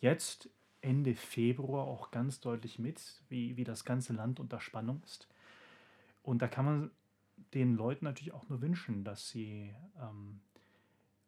jetzt 0.00 0.50
Ende 0.86 1.14
Februar 1.14 1.84
auch 1.84 2.10
ganz 2.12 2.40
deutlich 2.40 2.78
mit, 2.78 3.02
wie, 3.28 3.56
wie 3.56 3.64
das 3.64 3.84
ganze 3.84 4.12
Land 4.12 4.38
unter 4.38 4.60
Spannung 4.60 5.02
ist. 5.04 5.28
Und 6.22 6.40
da 6.42 6.48
kann 6.48 6.64
man 6.64 6.90
den 7.54 7.74
Leuten 7.74 8.04
natürlich 8.04 8.32
auch 8.32 8.48
nur 8.48 8.62
wünschen, 8.62 9.04
dass 9.04 9.28
sie 9.28 9.74
ähm, 10.00 10.40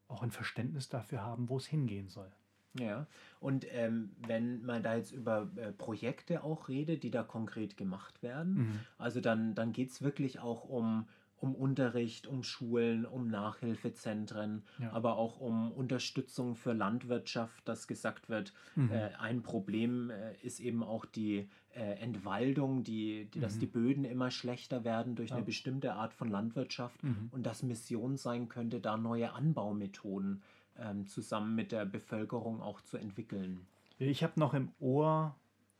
auch 0.06 0.22
ein 0.22 0.30
Verständnis 0.30 0.88
dafür 0.88 1.22
haben, 1.22 1.48
wo 1.48 1.56
es 1.56 1.66
hingehen 1.66 2.08
soll. 2.08 2.30
Ja, 2.78 3.06
und 3.40 3.66
ähm, 3.72 4.10
wenn 4.26 4.62
man 4.64 4.82
da 4.82 4.94
jetzt 4.94 5.10
über 5.10 5.50
äh, 5.56 5.72
Projekte 5.72 6.44
auch 6.44 6.68
redet, 6.68 7.02
die 7.02 7.10
da 7.10 7.22
konkret 7.24 7.76
gemacht 7.76 8.22
werden, 8.22 8.54
Mhm. 8.54 8.80
also 8.98 9.20
dann, 9.20 9.54
dann 9.54 9.72
geht 9.72 9.90
es 9.90 10.02
wirklich 10.02 10.38
auch 10.38 10.64
um, 10.64 11.08
um 11.40 11.54
Unterricht, 11.54 12.26
um 12.26 12.42
Schulen, 12.42 13.06
um 13.06 13.28
Nachhilfezentren, 13.28 14.64
Ja. 14.78 14.92
aber 14.92 15.16
auch 15.16 15.40
um 15.40 15.70
Unterstützung 15.72 16.54
für 16.56 16.72
Landwirtschaft, 16.72 17.66
dass 17.68 17.86
gesagt 17.86 18.28
wird, 18.28 18.52
Mhm. 18.74 18.90
äh, 18.90 19.10
ein 19.18 19.42
Problem 19.42 20.10
äh, 20.10 20.34
ist 20.42 20.60
eben 20.60 20.82
auch 20.82 21.04
die 21.04 21.48
äh, 21.74 22.00
Entwaldung, 22.00 22.82
die, 22.82 23.26
die, 23.26 23.40
dass 23.40 23.56
Mhm. 23.56 23.60
die 23.60 23.66
Böden 23.66 24.04
immer 24.04 24.30
schlechter 24.30 24.82
werden 24.84 25.14
durch 25.14 25.30
eine 25.32 25.40
Ja. 25.42 25.46
bestimmte 25.46 25.92
Art 25.94 26.12
von 26.12 26.28
Landwirtschaft 26.28 27.02
Mhm. 27.04 27.28
und 27.30 27.44
dass 27.44 27.62
Mission 27.62 28.16
sein 28.16 28.48
könnte, 28.48 28.80
da 28.80 28.96
neue 28.96 29.32
Anbaumethoden 29.32 30.42
ähm, 30.80 31.06
zusammen 31.06 31.54
mit 31.54 31.70
der 31.72 31.84
Bevölkerung 31.86 32.60
auch 32.62 32.80
zu 32.80 32.96
entwickeln. 32.98 33.66
Ich 33.98 34.22
habe 34.22 34.38
noch 34.40 34.54
im 34.54 34.70
Ohr 34.80 35.34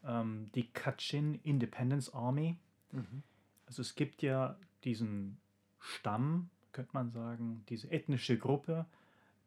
ähm, 0.05 0.51
die 0.55 0.69
Kachin 0.73 1.35
Independence 1.43 2.13
Army. 2.15 2.57
Also 3.67 3.83
es 3.83 3.95
gibt 3.95 4.23
ja 4.23 4.57
diesen 4.85 5.39
Stamm, 5.81 6.51
könnte 6.73 6.91
man 6.93 7.11
sagen, 7.11 7.65
diese 7.69 7.91
ethnische 7.91 8.39
Gruppe, 8.39 8.87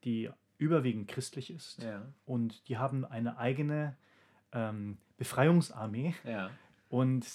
die 0.04 0.30
überwiegend 0.58 1.08
christlich 1.08 1.52
ist. 1.52 1.82
Ja, 1.82 2.04
Und 2.26 2.68
die 2.68 2.78
haben 2.78 3.06
eine 3.06 3.38
eigene 3.38 3.96
ähm, 4.52 4.98
Befreiungsarmee. 5.18 6.14
ja, 6.24 6.52
Und 6.90 7.26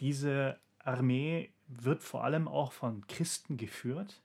diese 0.00 0.58
Armee 0.78 1.50
wird 1.68 2.02
vor 2.02 2.24
allem 2.24 2.48
auch 2.48 2.72
von 2.72 3.06
Christen 3.06 3.56
geführt. 3.56 4.20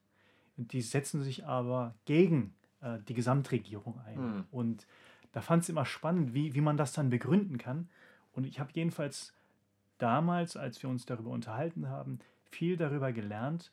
Und 0.57 0.73
die 0.73 0.81
setzen 0.81 1.21
sich 1.23 1.45
aber 1.45 1.95
gegen 2.05 2.53
äh, 2.81 2.99
die 3.07 3.13
Gesamtregierung 3.13 3.99
ein. 4.05 4.17
Hm. 4.17 4.45
Und 4.51 4.87
da 5.31 5.41
fand 5.41 5.63
es 5.63 5.69
immer 5.69 5.85
spannend, 5.85 6.33
wie, 6.33 6.53
wie 6.53 6.61
man 6.61 6.77
das 6.77 6.93
dann 6.93 7.09
begründen 7.09 7.57
kann. 7.57 7.89
Und 8.33 8.45
ich 8.45 8.59
habe 8.59 8.71
jedenfalls 8.73 9.33
damals, 9.97 10.57
als 10.57 10.81
wir 10.81 10.89
uns 10.89 11.05
darüber 11.05 11.29
unterhalten 11.29 11.89
haben, 11.89 12.19
viel 12.49 12.77
darüber 12.77 13.11
gelernt, 13.11 13.71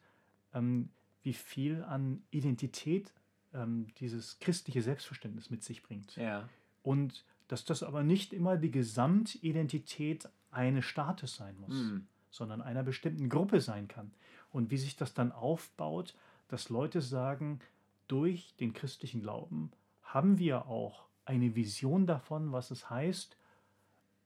ähm, 0.55 0.91
wie 1.23 1.33
viel 1.33 1.83
an 1.85 2.23
Identität 2.31 3.13
ähm, 3.55 3.89
dieses 3.99 4.39
christliche 4.39 4.83
Selbstverständnis 4.83 5.51
mit 5.51 5.63
sich 5.63 5.83
bringt. 5.83 6.17
ja, 6.17 6.49
Und 6.83 7.25
dass 7.49 7.65
das 7.65 7.83
aber 7.83 8.03
nicht 8.03 8.33
immer 8.33 8.57
die 8.57 8.71
Gesamtidentität 8.71 10.29
eines 10.51 10.85
Staates 10.85 11.37
sein 11.37 11.57
muss, 11.61 11.75
Hm. 11.75 12.07
sondern 12.31 12.61
einer 12.63 12.83
bestimmten 12.83 13.29
Gruppe 13.29 13.61
sein 13.61 13.89
kann. 13.89 14.13
Und 14.51 14.71
wie 14.71 14.77
sich 14.79 14.97
das 14.97 15.15
dann 15.15 15.33
aufbaut, 15.33 16.15
dass 16.49 16.69
Leute 16.69 17.01
sagen, 17.01 17.61
durch 18.07 18.55
den 18.61 18.73
christlichen 18.73 19.21
Glauben 19.21 19.71
haben 20.03 20.39
wir 20.39 20.67
auch 20.67 21.05
eine 21.27 21.55
Vision 21.55 22.07
davon, 22.07 22.53
was 22.53 22.71
es 22.71 22.89
heißt, 22.89 23.37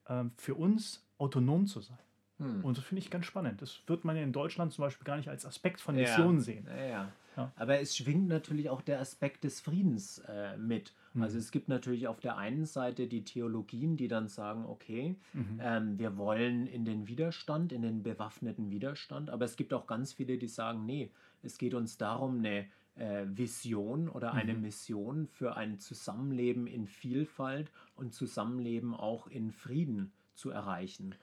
ähm, 0.09 0.31
für 0.37 0.55
uns 0.55 1.05
autonom 1.19 1.67
zu 1.67 1.81
sein. 1.81 1.99
Hm. 2.43 2.65
Und 2.65 2.79
das 2.79 2.85
finde 2.85 3.01
ich 3.01 3.11
ganz 3.11 3.27
spannend. 3.27 3.63
Das 3.63 3.81
wird 3.87 4.05
man 4.05 4.17
ja 4.17 4.23
in 4.23 4.33
Deutschland 4.33 4.73
zum 4.73 4.83
Beispiel 4.83 5.05
gar 5.05 5.17
nicht 5.17 5.29
als 5.29 5.47
Aspekt 5.47 5.81
von 5.81 5.95
Ja. 5.95 6.03
Mission 6.03 6.41
sehen. 6.41 6.67
Ja, 6.69 6.85
ja. 6.85 7.09
Ja. 7.37 7.51
Aber 7.57 7.81
es 7.81 7.97
schwingt 7.97 8.29
natürlich 8.29 8.69
auch 8.69 8.83
der 8.83 9.01
Aspekt 9.01 9.45
des 9.45 9.63
Friedens 9.63 10.19
äh, 10.29 10.55
mit. 10.59 10.93
Mhm. 11.15 11.23
Also 11.23 11.39
es 11.39 11.51
gibt 11.51 11.67
natürlich 11.69 12.07
auf 12.07 12.21
der 12.21 12.37
einen 12.37 12.67
Seite 12.67 13.07
die 13.07 13.25
Theologien, 13.25 13.97
die 13.97 14.07
dann 14.09 14.29
sagen, 14.29 14.67
okay, 14.67 15.17
Mhm. 15.33 15.59
ähm, 15.63 15.99
wir 15.99 16.19
wollen 16.19 16.67
in 16.67 16.85
den 16.85 17.09
Widerstand, 17.09 17.73
in 17.73 17.81
den 17.81 18.03
bewaffneten 18.03 18.71
Widerstand, 18.71 19.31
aber 19.31 19.47
es 19.47 19.57
gibt 19.57 19.73
auch 19.73 19.87
ganz 19.87 20.13
viele, 20.13 20.37
die 20.37 20.47
sagen, 20.49 20.85
nee, 20.85 21.11
es 21.43 21.57
geht 21.57 21.73
uns 21.73 21.97
darum, 21.97 22.39
eine 22.41 22.67
äh, 22.97 23.25
Vision 23.27 24.11
oder 24.11 24.35
eine 24.35 24.53
Mhm. 24.53 24.61
Mission 24.61 25.27
für 25.27 25.57
ein 25.57 25.79
Zusammenleben 25.79 26.67
in 26.67 26.87
Vielfalt 26.87 27.71
und 27.97 28.13
Zusammenleben 28.13 28.95
auch 28.95 29.27
in 29.27 29.53
Frieden 29.53 30.13
zu 30.35 30.51
erreichen. 30.51 31.15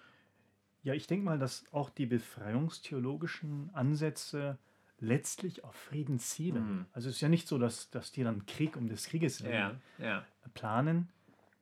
Ja, 0.83 0.93
ich 0.93 1.07
denke 1.07 1.25
mal, 1.25 1.39
dass 1.39 1.65
auch 1.73 1.89
die 1.89 2.05
befreiungstheologischen 2.05 3.69
Ansätze 3.73 4.57
letztlich 4.99 5.63
auf 5.63 5.75
Frieden 5.75 6.19
zielen. 6.19 6.77
Mhm. 6.77 6.85
Also 6.93 7.09
es 7.09 7.15
ist 7.15 7.21
ja 7.21 7.29
nicht 7.29 7.47
so, 7.47 7.57
dass, 7.57 7.89
dass 7.89 8.11
die 8.11 8.23
dann 8.23 8.45
Krieg 8.45 8.75
um 8.77 8.87
des 8.87 9.05
Krieges 9.07 9.39
Ja, 9.39 9.75
ja. 9.97 10.25
planen, 10.53 11.09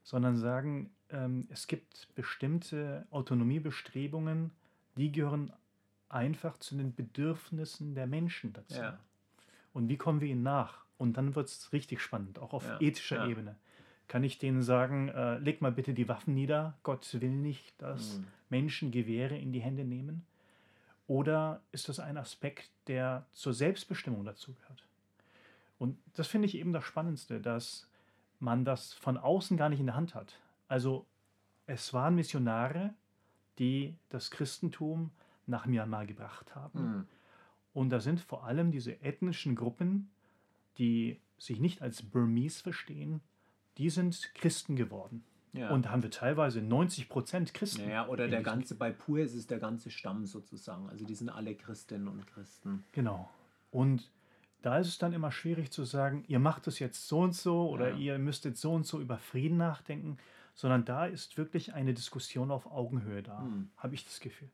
sondern 0.04 0.38
sagen, 0.38 0.92
ähm, 1.10 1.48
es 1.50 1.68
gibt 1.68 2.14
bestimmte 2.16 3.06
Autonomiebestrebungen, 3.12 4.52
die 4.98 5.12
gehören 5.12 5.52
einfach 6.10 6.58
zu 6.58 6.76
den 6.76 6.96
Bedürfnissen 6.96 7.96
der 7.96 8.08
Menschen 8.08 8.54
dazu. 8.54 8.80
Ja. 8.80 9.00
Und 9.74 9.90
wie 9.90 9.98
kommen 9.98 10.22
wir 10.22 10.30
ihnen 10.30 10.44
nach? 10.44 10.86
Und 10.98 11.18
dann 11.18 11.36
wird 11.36 11.48
es 11.48 11.72
richtig 11.74 12.02
spannend, 12.02 12.40
auch 12.40 12.54
auf 12.54 12.66
ethischer. 12.80 13.28
Ebene. 13.28 13.56
Kann 14.08 14.24
ich 14.24 14.38
denen 14.38 14.62
sagen, 14.62 15.10
äh, 15.10 15.38
leg 15.38 15.62
mal 15.62 15.72
bitte 15.72 15.94
die 15.94 16.08
Waffen 16.08 16.34
nieder, 16.34 16.78
Gott 16.84 17.20
will 17.20 17.32
nicht, 17.32 17.82
dass 17.82 18.18
Mhm. 18.18 18.28
Menschen 18.50 18.92
Gewehre 18.92 19.38
in 19.38 19.52
die 19.52 19.60
Hände 19.60 19.84
nehmen? 19.84 20.26
Oder 21.08 21.62
ist 21.72 21.90
das 21.90 22.00
ein 22.00 22.18
Aspekt, 22.18 22.70
der 22.88 23.26
zur 23.34 23.54
Selbstbestimmung 23.54 24.26
dazugehört? 24.26 24.84
Und 25.80 25.98
das 26.14 26.28
finde 26.28 26.48
ich 26.48 26.56
eben 26.56 26.74
das 26.74 26.84
Spannendste, 26.84 27.40
dass 27.40 27.90
man 28.40 28.66
das 28.66 28.94
von 28.94 29.18
außen 29.18 29.58
gar 29.58 29.70
nicht 29.70 29.80
in 29.80 29.86
der 29.88 29.96
Hand 29.96 30.16
hat. 30.16 30.40
Also 30.68 31.06
es 31.66 31.94
waren 31.94 32.16
Missionare, 32.16 32.94
die 33.60 33.96
das 34.10 34.32
Christentum 34.32 35.12
nach 35.46 35.66
Myanmar 35.66 36.06
gebracht 36.06 36.56
haben. 36.56 36.80
Hm. 36.80 37.08
Und 37.74 37.90
da 37.90 38.00
sind 38.00 38.20
vor 38.20 38.44
allem 38.44 38.72
diese 38.72 39.02
ethnischen 39.02 39.56
Gruppen, 39.56 40.10
die 40.78 41.20
sich 41.38 41.60
nicht 41.60 41.82
als 41.82 42.02
Burmese 42.02 42.64
verstehen, 42.64 43.22
die 43.78 43.90
sind 43.90 44.34
Christen 44.36 44.76
geworden. 44.76 45.24
Ja. 45.54 45.70
Und 45.70 45.86
da 45.86 45.90
haben 45.92 46.04
wir 46.04 46.12
teilweise 46.12 46.62
90 46.62 47.10
Prozent 47.10 47.54
Christen. 47.54 47.86
Naja, 47.86 48.08
oder 48.08 48.28
der 48.28 48.44
ganze, 48.44 48.76
bei 48.76 48.92
Pur 48.92 49.20
ist 49.20 49.34
es 49.34 49.48
der 49.48 49.60
ganze 49.60 49.90
Stamm 49.90 50.26
sozusagen. 50.26 50.90
Also 50.90 51.06
die 51.06 51.16
sind 51.16 51.30
alle 51.30 51.56
Christinnen 51.56 52.08
und 52.08 52.28
Christen. 52.28 52.84
Genau. 52.92 53.30
Und 53.72 54.12
da 54.62 54.78
ist 54.78 54.88
es 54.88 54.98
dann 54.98 55.14
immer 55.14 55.32
schwierig 55.32 55.72
zu 55.72 55.84
sagen, 55.84 56.26
ihr 56.28 56.40
macht 56.40 56.68
es 56.68 56.80
jetzt 56.80 57.08
so 57.08 57.20
und 57.20 57.34
so 57.36 57.70
oder 57.70 57.92
Ja. 57.92 57.96
ihr 57.98 58.18
müsstet 58.20 58.58
so 58.58 58.74
und 58.74 58.86
so 58.86 59.00
über 59.00 59.18
Frieden 59.18 59.58
nachdenken, 59.58 60.18
sondern 60.54 60.86
da 60.86 61.06
ist 61.06 61.38
wirklich 61.38 61.74
eine 61.74 61.94
Diskussion 61.94 62.52
auf 62.52 62.66
Augenhöhe 62.72 63.24
da, 63.24 63.42
Hm. 63.42 63.70
habe 63.78 63.96
ich 63.96 64.04
das 64.06 64.20
Gefühl. 64.20 64.50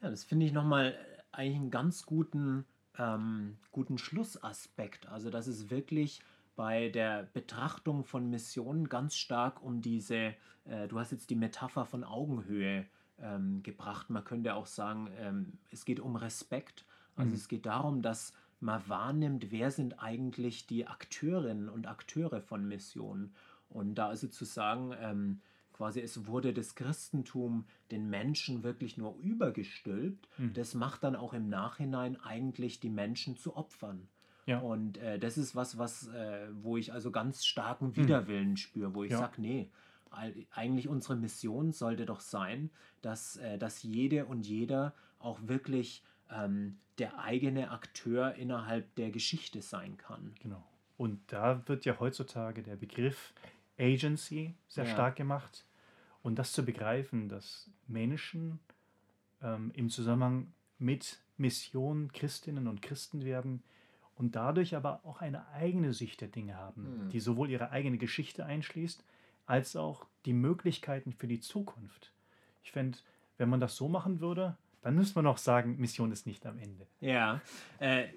Ja, 0.00 0.10
das 0.10 0.24
finde 0.24 0.46
ich 0.46 0.52
nochmal 0.52 0.96
eigentlich 1.32 1.56
einen 1.56 1.70
ganz 1.70 2.06
guten, 2.06 2.64
ähm, 2.98 3.56
guten 3.72 3.98
Schlussaspekt. 3.98 5.06
Also, 5.08 5.30
dass 5.30 5.46
es 5.46 5.70
wirklich 5.70 6.20
bei 6.56 6.88
der 6.88 7.28
Betrachtung 7.32 8.04
von 8.04 8.30
Missionen 8.30 8.88
ganz 8.88 9.16
stark 9.16 9.62
um 9.62 9.80
diese, 9.80 10.34
äh, 10.64 10.88
du 10.88 10.98
hast 10.98 11.12
jetzt 11.12 11.30
die 11.30 11.36
Metapher 11.36 11.84
von 11.84 12.02
Augenhöhe 12.04 12.86
ähm, 13.20 13.62
gebracht. 13.62 14.10
Man 14.10 14.24
könnte 14.24 14.54
auch 14.54 14.66
sagen, 14.66 15.08
ähm, 15.18 15.58
es 15.70 15.84
geht 15.84 16.00
um 16.00 16.16
Respekt. 16.16 16.84
Also 17.16 17.30
Mhm. 17.30 17.36
es 17.36 17.48
geht 17.48 17.66
darum, 17.66 18.02
dass 18.02 18.32
man 18.60 18.82
wahrnimmt, 18.88 19.50
wer 19.52 19.70
sind 19.70 20.02
eigentlich 20.02 20.66
die 20.66 20.86
Akteurinnen 20.86 21.68
und 21.68 21.86
Akteure 21.86 22.40
von 22.40 22.66
Missionen. 22.66 23.34
Und 23.68 23.94
da 23.94 24.08
also 24.08 24.26
zu 24.28 24.44
sagen, 24.44 24.94
ähm, 25.00 25.40
quasi 25.78 26.00
es 26.00 26.26
wurde 26.26 26.52
das 26.52 26.74
Christentum 26.74 27.64
den 27.92 28.10
Menschen 28.10 28.62
wirklich 28.64 28.98
nur 28.98 29.16
übergestülpt, 29.20 30.28
Mhm. 30.36 30.52
das 30.52 30.74
macht 30.74 31.02
dann 31.04 31.16
auch 31.16 31.32
im 31.32 31.48
Nachhinein 31.48 32.16
eigentlich 32.20 32.80
die 32.80 32.90
Menschen 32.90 33.36
zu 33.36 33.56
Opfern. 33.56 34.08
Ja. 34.46 34.58
Und 34.60 34.98
äh, 34.98 35.18
das 35.18 35.38
ist 35.38 35.54
was, 35.54 35.78
was 35.78 36.08
äh, 36.08 36.48
wo 36.52 36.76
ich 36.76 36.92
also 36.92 37.10
ganz 37.10 37.44
starken 37.46 37.94
Widerwillen 37.96 38.56
spüre, 38.56 38.94
wo 38.94 39.04
ich 39.04 39.12
Ja. 39.12 39.18
sage, 39.18 39.40
nee, 39.40 39.70
eig- 40.10 40.46
eigentlich 40.50 40.88
unsere 40.88 41.16
Mission 41.16 41.72
sollte 41.72 42.06
doch 42.06 42.20
sein, 42.20 42.70
dass, 43.02 43.36
äh, 43.36 43.56
dass 43.58 43.82
jede 43.82 44.26
und 44.26 44.46
jeder 44.46 44.94
auch 45.20 45.38
wirklich 45.42 46.02
ähm, 46.30 46.78
der 46.98 47.20
eigene 47.20 47.70
Akteur 47.70 48.34
innerhalb 48.34 48.94
der 48.96 49.10
Geschichte 49.10 49.62
sein 49.62 49.96
kann. 49.96 50.34
Genau. 50.40 50.62
Und 50.96 51.20
da 51.32 51.62
wird 51.68 51.84
ja 51.84 52.00
heutzutage 52.00 52.62
der 52.62 52.76
Begriff 52.76 53.32
Agency 53.78 54.54
sehr 54.66 54.84
Ja. 54.84 54.90
stark 54.92 55.16
gemacht. 55.16 55.64
Und 56.28 56.38
das 56.38 56.52
zu 56.52 56.62
begreifen, 56.62 57.30
dass 57.30 57.70
Menschen 57.86 58.60
ähm, 59.42 59.70
im 59.74 59.88
Zusammenhang 59.88 60.52
mit 60.78 61.22
Mission 61.38 62.12
Christinnen 62.12 62.68
und 62.68 62.82
Christen 62.82 63.24
werden 63.24 63.62
und 64.14 64.36
dadurch 64.36 64.76
aber 64.76 65.00
auch 65.04 65.22
eine 65.22 65.48
eigene 65.52 65.94
Sicht 65.94 66.20
der 66.20 66.28
Dinge 66.28 66.54
haben, 66.56 66.84
Hm. 66.84 67.08
die 67.08 67.20
sowohl 67.20 67.48
ihre 67.48 67.70
eigene 67.70 67.96
Geschichte 67.96 68.44
einschließt, 68.44 69.02
als 69.46 69.74
auch 69.74 70.04
die 70.26 70.34
Möglichkeiten 70.34 71.14
für 71.14 71.28
die 71.28 71.40
Zukunft. 71.40 72.12
Ich 72.62 72.72
fände, 72.72 72.98
wenn 73.38 73.48
man 73.48 73.60
das 73.60 73.76
so 73.76 73.88
machen 73.88 74.20
würde, 74.20 74.54
dann 74.82 74.96
müsste 74.96 75.18
man 75.18 75.26
auch 75.26 75.38
sagen, 75.38 75.78
Mission 75.78 76.12
ist 76.12 76.26
nicht 76.26 76.44
am 76.44 76.58
Ende. 76.58 76.86
Ja, 77.00 77.40
äh, 77.78 78.08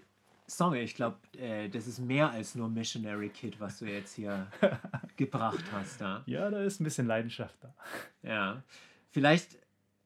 sorry, 0.57 0.81
ich 0.81 0.95
glaube, 0.95 1.17
äh, 1.37 1.69
das 1.69 1.87
ist 1.87 1.99
mehr 1.99 2.31
als 2.31 2.55
nur 2.55 2.69
Missionary 2.69 3.29
Kid, 3.29 3.59
was 3.59 3.79
du 3.79 3.85
jetzt 3.85 4.13
hier 4.13 4.47
gebracht 5.17 5.63
hast. 5.71 6.01
Da. 6.01 6.23
Ja, 6.25 6.49
da 6.49 6.61
ist 6.63 6.79
ein 6.79 6.83
bisschen 6.83 7.07
Leidenschaft 7.07 7.55
da. 7.61 7.73
Ja, 8.21 8.63
vielleicht 9.09 9.57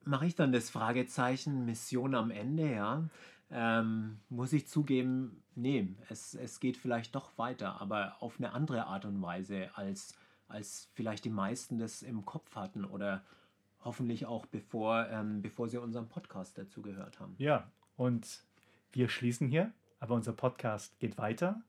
mache 0.03 0.27
ich 0.27 0.35
dann 0.35 0.51
das 0.51 0.69
Fragezeichen 0.69 1.65
Mission 1.65 2.15
am 2.15 2.31
Ende, 2.31 2.71
ja. 2.73 3.03
Ähm, 3.51 4.19
muss 4.29 4.53
ich 4.53 4.67
zugeben, 4.67 5.43
nee, 5.55 5.87
es, 6.09 6.33
es 6.33 6.59
geht 6.59 6.77
vielleicht 6.77 7.13
doch 7.15 7.37
weiter, 7.37 7.79
aber 7.79 8.15
auf 8.19 8.37
eine 8.37 8.53
andere 8.53 8.87
Art 8.87 9.05
und 9.05 9.21
Weise, 9.21 9.69
als, 9.75 10.15
als 10.47 10.89
vielleicht 10.93 11.25
die 11.25 11.29
meisten 11.29 11.77
das 11.77 12.01
im 12.01 12.25
Kopf 12.25 12.55
hatten 12.55 12.85
oder 12.85 13.23
hoffentlich 13.83 14.25
auch 14.25 14.47
bevor, 14.47 15.07
ähm, 15.09 15.41
bevor 15.41 15.69
sie 15.69 15.77
unseren 15.77 16.07
Podcast 16.07 16.57
dazu 16.57 16.81
gehört 16.81 17.19
haben. 17.19 17.35
Ja, 17.37 17.69
und 17.97 18.43
wir 18.91 19.09
schließen 19.09 19.47
hier, 19.47 19.71
aber 20.05 20.13
unser 20.13 20.33
Podcast 20.33 20.99
geht 20.99 21.17
weiter. 21.17 21.63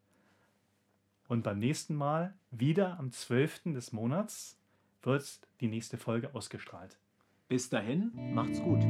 Und 1.27 1.43
beim 1.43 1.59
nächsten 1.59 1.95
Mal, 1.95 2.35
wieder 2.51 2.99
am 2.99 3.11
12. 3.11 3.73
des 3.73 3.93
Monats, 3.93 4.59
wird 5.03 5.41
die 5.61 5.69
nächste 5.69 5.97
Folge 5.97 6.35
ausgestrahlt. 6.35 6.99
Bis 7.49 7.71
dahin, 7.71 8.13
macht's 8.35 8.61
gut. 8.61 8.83